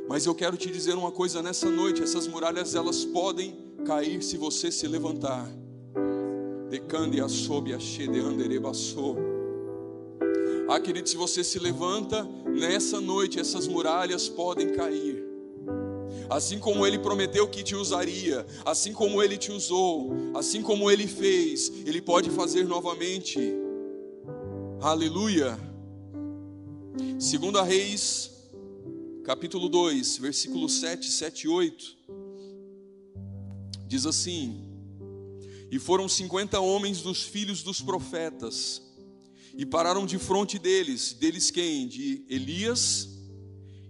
[0.10, 4.38] Mas eu quero te dizer uma coisa nessa noite: essas muralhas elas podem cair se
[4.38, 5.61] você se levantar.
[6.72, 9.18] Decande a sob a de anderebaçou.
[10.70, 15.22] Ah, querido, se você se levanta nessa noite, essas muralhas podem cair.
[16.30, 21.08] Assim como ele prometeu que te usaria, assim como ele te usou, assim como ele
[21.08, 23.54] fez, ele pode fazer novamente.
[24.80, 25.60] Aleluia.
[27.20, 28.32] Segunda Reis,
[29.26, 31.98] capítulo 2, versículos 7, 7 e 8.
[33.88, 34.71] Diz assim:
[35.72, 38.82] E foram cinquenta homens dos filhos dos profetas,
[39.58, 41.14] e pararam de frente deles.
[41.14, 41.88] Deles quem?
[41.88, 43.08] De Elias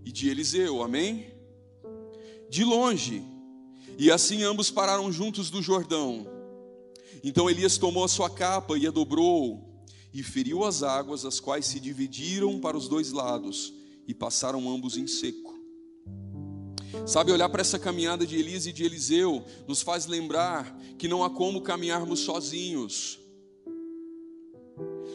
[0.05, 1.33] e de Eliseu, amém?
[2.49, 3.23] De longe.
[3.97, 6.27] E assim ambos pararam juntos do Jordão.
[7.23, 11.65] Então Elias tomou a sua capa e a dobrou, e feriu as águas, as quais
[11.65, 13.73] se dividiram para os dois lados,
[14.07, 15.50] e passaram ambos em seco.
[17.05, 21.23] Sabe, olhar para essa caminhada de Elias e de Eliseu nos faz lembrar que não
[21.23, 23.19] há como caminharmos sozinhos.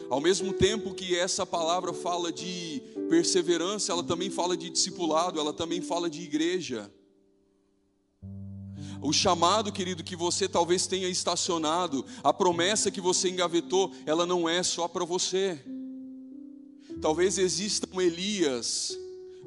[0.09, 5.53] Ao mesmo tempo que essa palavra fala de perseverança, ela também fala de discipulado, ela
[5.53, 6.91] também fala de igreja.
[9.01, 14.49] O chamado, querido, que você talvez tenha estacionado, a promessa que você engavetou, ela não
[14.49, 15.61] é só para você.
[17.01, 18.97] Talvez existam Elias,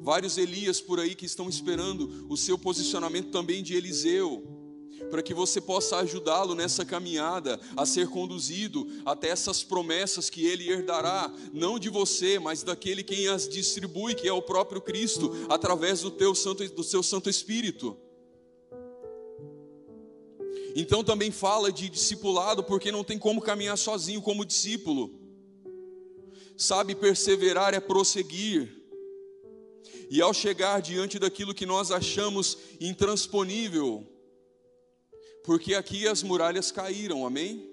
[0.01, 4.61] vários Elias por aí que estão esperando o seu posicionamento também de Eliseu
[5.09, 10.69] para que você possa ajudá-lo nessa caminhada a ser conduzido até essas promessas que ele
[10.69, 16.01] herdará, não de você, mas daquele quem as distribui, que é o próprio Cristo, através
[16.01, 17.97] do teu santo do seu Santo Espírito.
[20.75, 25.19] Então também fala de discipulado, porque não tem como caminhar sozinho como discípulo.
[26.55, 28.80] Sabe, perseverar é prosseguir.
[30.11, 34.05] E ao chegar diante daquilo que nós achamos intransponível,
[35.45, 37.65] porque aqui as muralhas caíram, amém?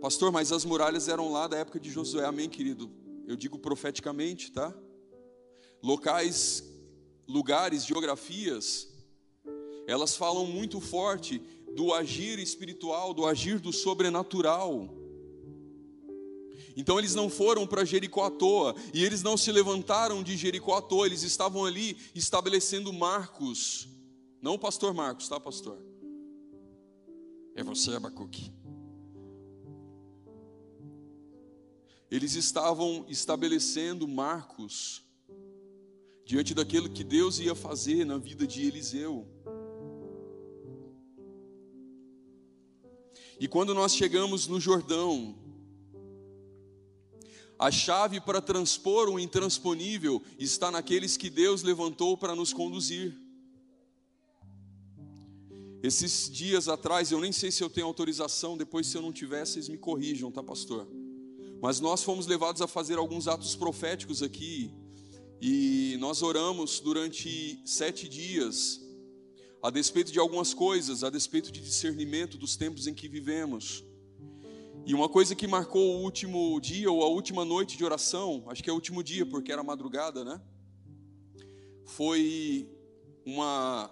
[0.00, 2.90] Pastor, mas as muralhas eram lá da época de Josué, amém, querido?
[3.24, 4.74] Eu digo profeticamente, tá?
[5.80, 6.64] Locais,
[7.28, 8.88] lugares, geografias,
[9.86, 11.40] elas falam muito forte
[11.76, 14.92] do agir espiritual, do agir do sobrenatural.
[16.76, 20.76] Então eles não foram para Jericó à toa, e eles não se levantaram de Jericó
[20.76, 23.88] à toa, eles estavam ali estabelecendo marcos.
[24.42, 25.78] Não o pastor Marcos, tá, pastor?
[27.54, 28.52] É você, Abacuque.
[32.10, 35.02] Eles estavam estabelecendo marcos
[36.24, 39.26] diante daquilo que Deus ia fazer na vida de Eliseu.
[43.38, 45.36] E quando nós chegamos no Jordão,
[47.58, 53.16] a chave para transpor o intransponível está naqueles que Deus levantou para nos conduzir.
[55.82, 59.46] Esses dias atrás, eu nem sei se eu tenho autorização, depois se eu não tiver,
[59.46, 60.88] vocês me corrijam, tá, pastor?
[61.60, 64.72] Mas nós fomos levados a fazer alguns atos proféticos aqui,
[65.40, 68.80] e nós oramos durante sete dias,
[69.62, 73.84] a despeito de algumas coisas, a despeito de discernimento dos tempos em que vivemos.
[74.86, 78.62] E uma coisa que marcou o último dia, ou a última noite de oração, acho
[78.62, 80.38] que é o último dia, porque era madrugada, né?
[81.86, 82.68] Foi
[83.24, 83.90] uma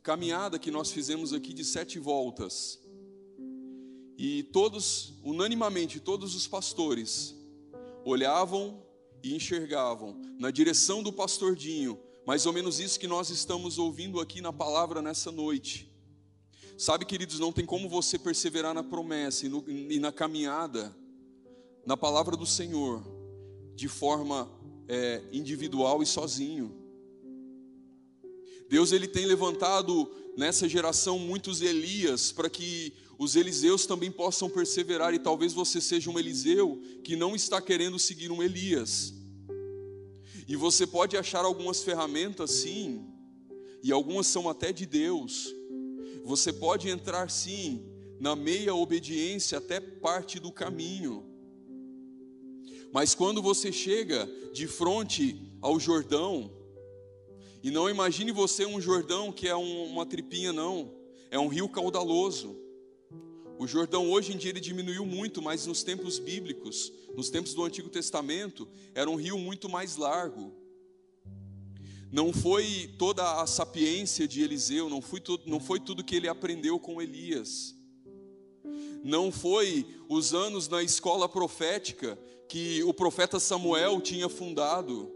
[0.00, 2.80] caminhada que nós fizemos aqui de sete voltas.
[4.16, 7.34] E todos, unanimamente, todos os pastores
[8.04, 8.80] olhavam
[9.24, 14.20] e enxergavam na direção do pastor Dinho, mais ou menos isso que nós estamos ouvindo
[14.20, 15.87] aqui na palavra nessa noite.
[16.78, 20.96] Sabe, queridos, não tem como você perseverar na promessa e, no, e na caminhada,
[21.84, 23.04] na palavra do Senhor,
[23.74, 24.48] de forma
[24.86, 26.72] é, individual e sozinho.
[28.68, 35.12] Deus ele tem levantado nessa geração muitos Elias para que os Eliseus também possam perseverar
[35.12, 39.12] e talvez você seja um Eliseu que não está querendo seguir um Elias.
[40.46, 43.04] E você pode achar algumas ferramentas sim,
[43.82, 45.57] e algumas são até de Deus.
[46.28, 47.82] Você pode entrar sim
[48.20, 51.24] na meia obediência até parte do caminho.
[52.92, 56.52] Mas quando você chega de frente ao Jordão,
[57.62, 60.94] e não imagine você um Jordão que é um, uma tripinha, não,
[61.30, 62.54] é um rio caudaloso.
[63.58, 67.64] O Jordão hoje em dia ele diminuiu muito, mas nos tempos bíblicos, nos tempos do
[67.64, 70.52] Antigo Testamento, era um rio muito mais largo.
[72.10, 76.28] Não foi toda a sapiência de Eliseu, não foi, tudo, não foi tudo que ele
[76.28, 77.74] aprendeu com Elias.
[79.04, 85.12] Não foi os anos na escola profética que o profeta Samuel tinha fundado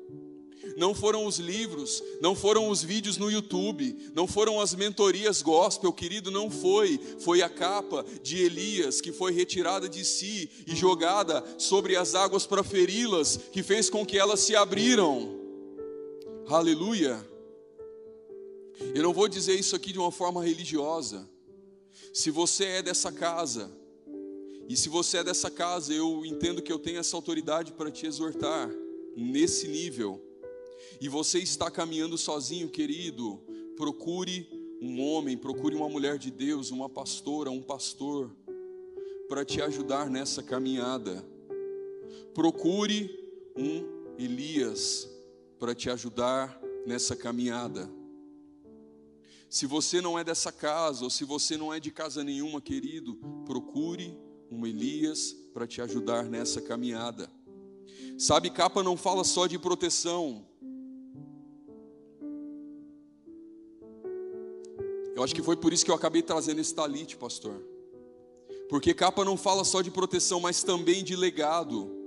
[0.76, 5.92] não foram os livros, não foram os vídeos no YouTube, não foram as mentorias gospel,
[5.92, 6.98] querido, não foi.
[7.20, 12.46] Foi a capa de Elias que foi retirada de si e jogada sobre as águas
[12.46, 15.41] para feri-las, que fez com que elas se abriram.
[16.52, 17.18] Aleluia.
[18.94, 21.26] Eu não vou dizer isso aqui de uma forma religiosa.
[22.12, 23.72] Se você é dessa casa,
[24.68, 28.04] e se você é dessa casa, eu entendo que eu tenho essa autoridade para te
[28.04, 28.70] exortar
[29.16, 30.20] nesse nível
[31.00, 33.40] e você está caminhando sozinho, querido,
[33.74, 34.46] procure
[34.78, 38.30] um homem, procure uma mulher de Deus, uma pastora, um pastor,
[39.26, 41.24] para te ajudar nessa caminhada.
[42.34, 43.10] Procure
[43.56, 43.86] um
[44.18, 45.11] Elias
[45.62, 47.88] para te ajudar nessa caminhada.
[49.48, 53.14] Se você não é dessa casa, ou se você não é de casa nenhuma, querido,
[53.46, 54.18] procure
[54.50, 57.30] um Elias para te ajudar nessa caminhada.
[58.18, 60.44] Sabe, capa não fala só de proteção,
[65.14, 67.62] Eu acho que foi por isso que eu acabei trazendo esse talite, pastor.
[68.68, 72.01] Porque capa não fala só de proteção, mas também de legado.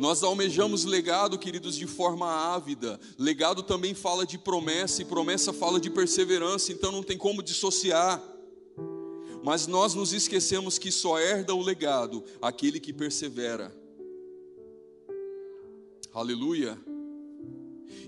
[0.00, 2.98] Nós almejamos legado, queridos, de forma ávida.
[3.18, 8.18] Legado também fala de promessa, e promessa fala de perseverança, então não tem como dissociar.
[9.44, 13.76] Mas nós nos esquecemos que só herda o legado aquele que persevera.
[16.14, 16.78] Aleluia.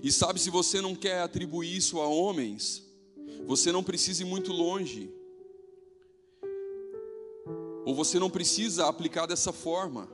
[0.01, 2.83] E sabe, se você não quer atribuir isso a homens,
[3.45, 5.13] você não precisa ir muito longe.
[7.85, 10.09] Ou você não precisa aplicar dessa forma.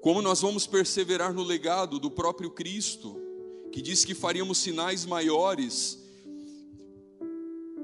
[0.00, 3.16] Como nós vamos perseverar no legado do próprio Cristo,
[3.72, 5.98] que disse que faríamos sinais maiores,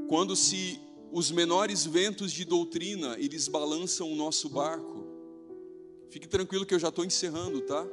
[0.09, 0.81] quando se
[1.13, 5.05] os menores ventos de doutrina eles balançam o nosso barco.
[6.11, 7.87] Fique tranquilo que eu já estou encerrando, tá?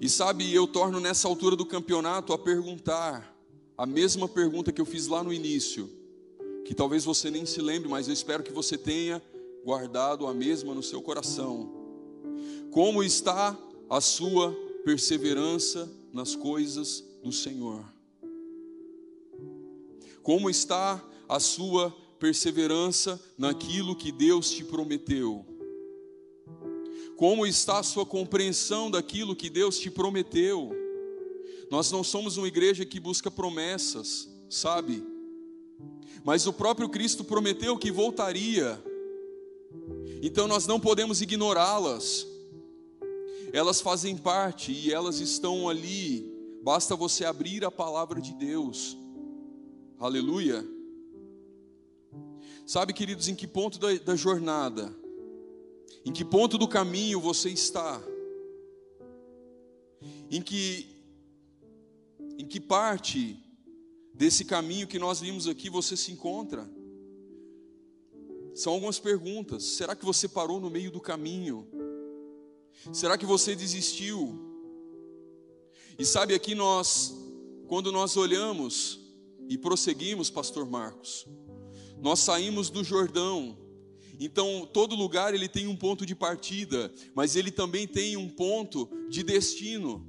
[0.00, 3.36] E sabe, eu torno nessa altura do campeonato a perguntar
[3.76, 5.90] a mesma pergunta que eu fiz lá no início,
[6.64, 9.22] que talvez você nem se lembre, mas eu espero que você tenha
[9.64, 11.70] guardado a mesma no seu coração.
[12.70, 14.52] Como está a sua
[14.84, 17.84] perseverança nas coisas do Senhor?
[20.22, 25.44] Como está a sua perseverança naquilo que Deus te prometeu?
[27.16, 30.70] Como está a sua compreensão daquilo que Deus te prometeu?
[31.70, 35.04] Nós não somos uma igreja que busca promessas, sabe?
[36.24, 38.82] Mas o próprio Cristo prometeu que voltaria.
[40.22, 42.26] Então nós não podemos ignorá-las.
[43.52, 46.30] Elas fazem parte e elas estão ali.
[46.62, 48.96] Basta você abrir a palavra de Deus.
[49.98, 50.64] Aleluia.
[52.66, 54.94] Sabe, queridos, em que ponto da, da jornada
[56.08, 58.00] em que ponto do caminho você está?
[60.30, 60.88] Em que
[62.38, 63.36] em que parte
[64.18, 66.68] desse caminho que nós vimos aqui você se encontra?
[68.54, 69.62] São algumas perguntas.
[69.62, 71.66] Será que você parou no meio do caminho?
[72.92, 74.38] Será que você desistiu?
[75.98, 77.14] E sabe aqui nós,
[77.66, 79.00] quando nós olhamos
[79.48, 81.26] e prosseguimos, pastor Marcos,
[82.00, 83.56] nós saímos do Jordão
[84.20, 88.88] então, todo lugar ele tem um ponto de partida, mas ele também tem um ponto
[89.08, 90.04] de destino.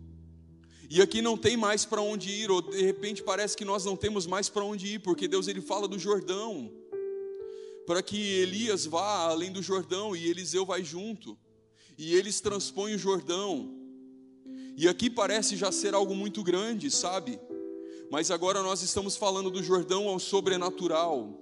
[0.90, 3.96] E aqui não tem mais para onde ir, ou de repente parece que nós não
[3.96, 6.72] temos mais para onde ir, porque Deus ele fala do Jordão.
[7.86, 11.38] Para que Elias vá além do Jordão e Eliseu vai junto.
[11.98, 13.72] E eles transpõem o Jordão.
[14.76, 17.40] E aqui parece já ser algo muito grande, sabe?
[18.10, 21.40] Mas agora nós estamos falando do Jordão ao sobrenatural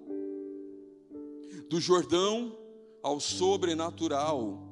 [1.70, 2.58] do Jordão
[3.04, 4.64] ao sobrenatural.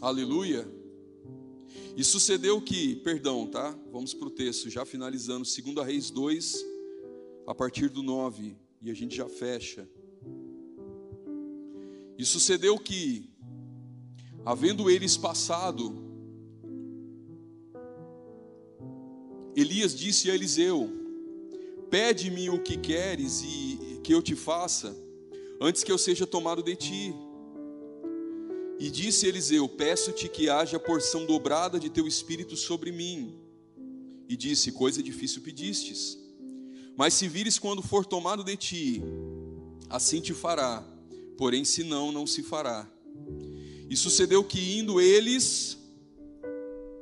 [0.00, 0.68] Aleluia.
[1.96, 3.76] E sucedeu que, perdão, tá?
[3.92, 6.64] Vamos para o texto, já finalizando, 2 Reis 2,
[7.46, 9.88] a partir do 9, e a gente já fecha.
[12.18, 13.30] E sucedeu que,
[14.44, 15.94] havendo eles passado,
[19.54, 20.90] Elias disse a Eliseu:
[21.90, 24.96] Pede-me o que queres e que eu te faça,
[25.60, 27.14] antes que eu seja tomado de ti.
[28.84, 33.34] E disse Eliseu: Peço-te que haja porção dobrada de teu espírito sobre mim.
[34.28, 36.18] E disse: Coisa difícil pedistes.
[36.94, 39.02] Mas se vires quando for tomado de ti,
[39.88, 40.86] assim te fará,
[41.38, 42.86] porém se não, não se fará.
[43.88, 45.78] E sucedeu que indo eles,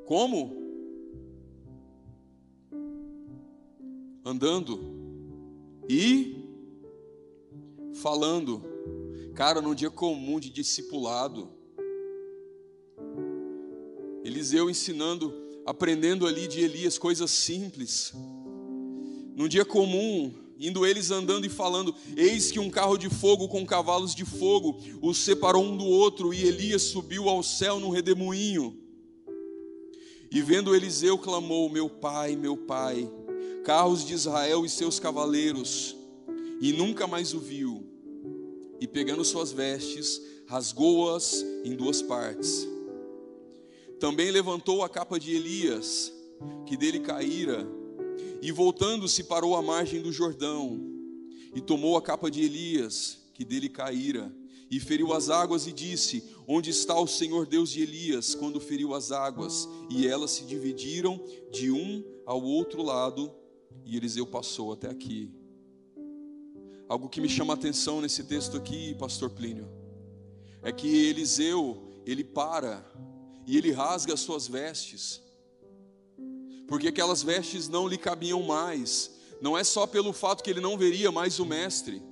[0.06, 0.56] como?
[4.24, 4.78] Andando
[5.88, 6.46] e
[7.94, 8.62] falando.
[9.34, 11.60] Cara, num dia comum de discipulado,
[14.24, 15.32] Eliseu ensinando,
[15.66, 18.12] aprendendo ali de Elias coisas simples.
[19.34, 23.66] Num dia comum, indo eles andando e falando: Eis que um carro de fogo com
[23.66, 28.78] cavalos de fogo os separou um do outro, e Elias subiu ao céu num redemoinho.
[30.30, 33.10] E vendo Eliseu, clamou: Meu pai, meu pai,
[33.64, 35.96] carros de Israel e seus cavaleiros.
[36.60, 37.84] E nunca mais o viu.
[38.80, 42.71] E pegando suas vestes, rasgou-as em duas partes.
[44.02, 46.12] Também levantou a capa de Elias,
[46.66, 47.64] que dele caíra
[48.40, 50.80] e voltando-se parou à margem do Jordão,
[51.54, 54.34] e tomou a capa de Elias, que dele caíra,
[54.68, 58.92] e feriu as águas, e disse: Onde está o Senhor Deus de Elias, quando feriu
[58.92, 59.68] as águas?
[59.88, 63.32] E elas se dividiram de um ao outro lado,
[63.86, 65.30] e Eliseu passou até aqui.
[66.88, 69.68] Algo que me chama a atenção nesse texto aqui, pastor Plínio,
[70.60, 72.84] é que Eliseu, ele para
[73.46, 75.22] e ele rasga as suas vestes
[76.72, 79.10] porque aquelas vestes não lhe cabiam mais.
[79.42, 82.02] Não é só pelo fato que ele não veria mais o mestre,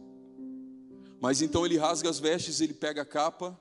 [1.18, 3.59] mas então ele rasga as vestes, ele pega a capa,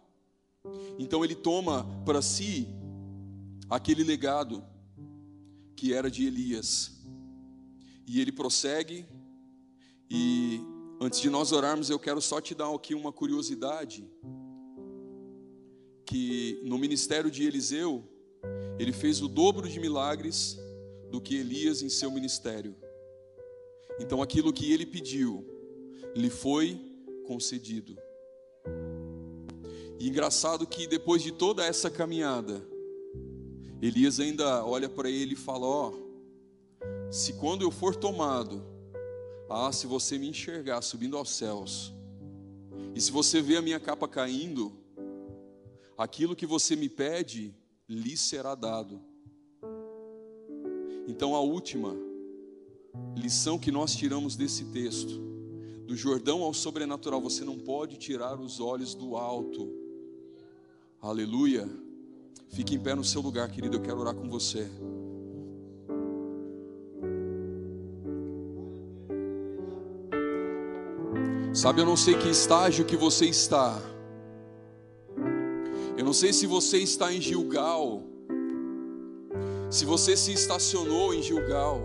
[0.98, 2.68] então ele toma para si
[3.70, 4.62] aquele legado
[5.74, 6.92] que era de Elias.
[8.06, 9.06] E ele prossegue,
[10.10, 10.60] e
[11.00, 14.06] antes de nós orarmos, eu quero só te dar aqui uma curiosidade:
[16.10, 18.04] que no ministério de Eliseu,
[18.80, 20.58] ele fez o dobro de milagres
[21.12, 22.76] do que Elias em seu ministério.
[24.00, 25.46] Então aquilo que ele pediu
[26.16, 26.82] lhe foi
[27.28, 27.96] concedido.
[30.00, 32.60] E engraçado que depois de toda essa caminhada,
[33.80, 38.66] Elias ainda olha para ele e fala: Ó, oh, se quando eu for tomado,
[39.48, 41.94] ah, se você me enxergar subindo aos céus,
[42.96, 44.74] e se você ver a minha capa caindo,
[46.00, 47.54] aquilo que você me pede
[47.90, 49.02] lhe será dado.
[51.06, 51.94] Então, a última
[53.18, 55.20] lição que nós tiramos desse texto,
[55.86, 59.68] do Jordão ao sobrenatural, você não pode tirar os olhos do alto.
[61.02, 61.70] Aleluia.
[62.48, 64.72] Fique em pé no seu lugar, querido, eu quero orar com você.
[71.54, 73.99] Sabe, eu não sei que estágio que você está.
[76.00, 78.10] Eu não sei se você está em Gilgal
[79.70, 81.80] se você se estacionou em Gilgal,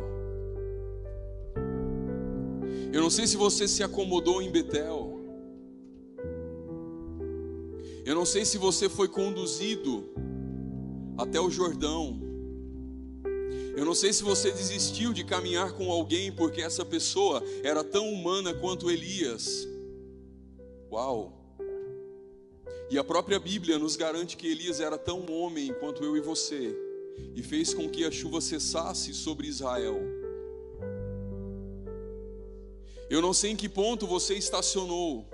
[2.91, 5.21] eu não sei se você se acomodou em Betel,
[8.07, 10.09] eu não sei se você foi conduzido
[11.19, 12.19] até o Jordão,
[13.77, 18.11] eu não sei se você desistiu de caminhar com alguém porque essa pessoa era tão
[18.11, 19.69] humana quanto Elias.
[20.91, 21.44] Uau!
[22.91, 26.77] E a própria Bíblia nos garante que Elias era tão homem quanto eu e você
[27.35, 30.01] e fez com que a chuva cessasse sobre Israel.
[33.09, 35.29] Eu não sei em que ponto você estacionou,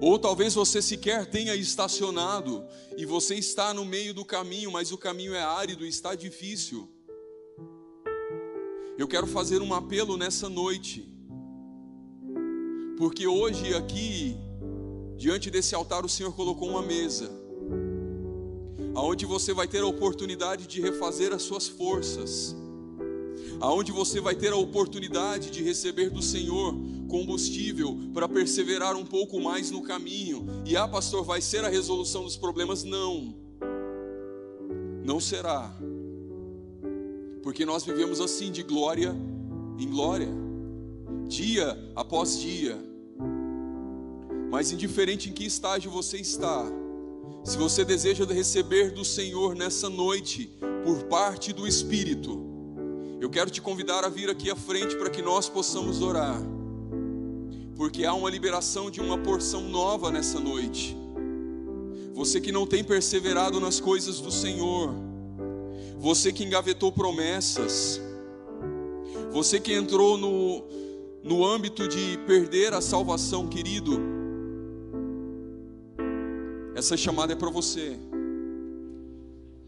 [0.00, 2.64] ou talvez você sequer tenha estacionado
[2.96, 6.88] e você está no meio do caminho, mas o caminho é árido, está difícil.
[8.96, 11.06] Eu quero fazer um apelo nessa noite,
[12.96, 14.36] porque hoje aqui,
[15.20, 17.30] diante desse altar, o Senhor colocou uma mesa
[18.94, 22.56] aonde você vai ter a oportunidade de refazer as suas forças,
[23.60, 26.74] aonde você vai ter a oportunidade de receber do Senhor
[27.06, 30.46] combustível para perseverar um pouco mais no caminho.
[30.64, 32.82] E ah, pastor, vai ser a resolução dos problemas?
[32.82, 33.34] Não.
[35.04, 35.70] Não será.
[37.42, 39.14] Porque nós vivemos assim de glória
[39.78, 40.30] em glória,
[41.28, 42.89] dia após dia.
[44.50, 46.66] Mas indiferente em que estágio você está,
[47.44, 50.50] se você deseja receber do Senhor nessa noite,
[50.84, 52.44] por parte do Espírito,
[53.20, 56.42] eu quero te convidar a vir aqui à frente para que nós possamos orar,
[57.76, 60.96] porque há uma liberação de uma porção nova nessa noite.
[62.12, 64.92] Você que não tem perseverado nas coisas do Senhor,
[65.96, 68.00] você que engavetou promessas,
[69.30, 70.64] você que entrou no,
[71.22, 74.19] no âmbito de perder a salvação, querido,
[76.80, 77.98] essa chamada é para você.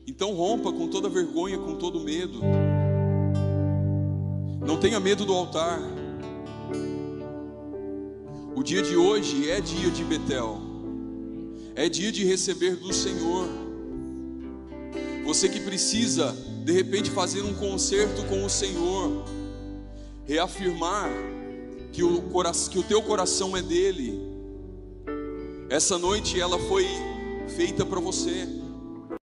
[0.07, 2.41] Então rompa com toda vergonha, com todo medo.
[4.67, 5.79] Não tenha medo do altar.
[8.57, 10.59] O dia de hoje é dia de Betel.
[11.75, 13.47] É dia de receber do Senhor.
[15.25, 16.35] Você que precisa,
[16.65, 19.25] de repente, fazer um concerto com o Senhor,
[20.25, 21.11] reafirmar
[21.93, 22.23] que o,
[22.71, 24.22] que o teu coração é dele.
[25.73, 26.87] Essa noite ela foi
[27.57, 28.47] feita para você.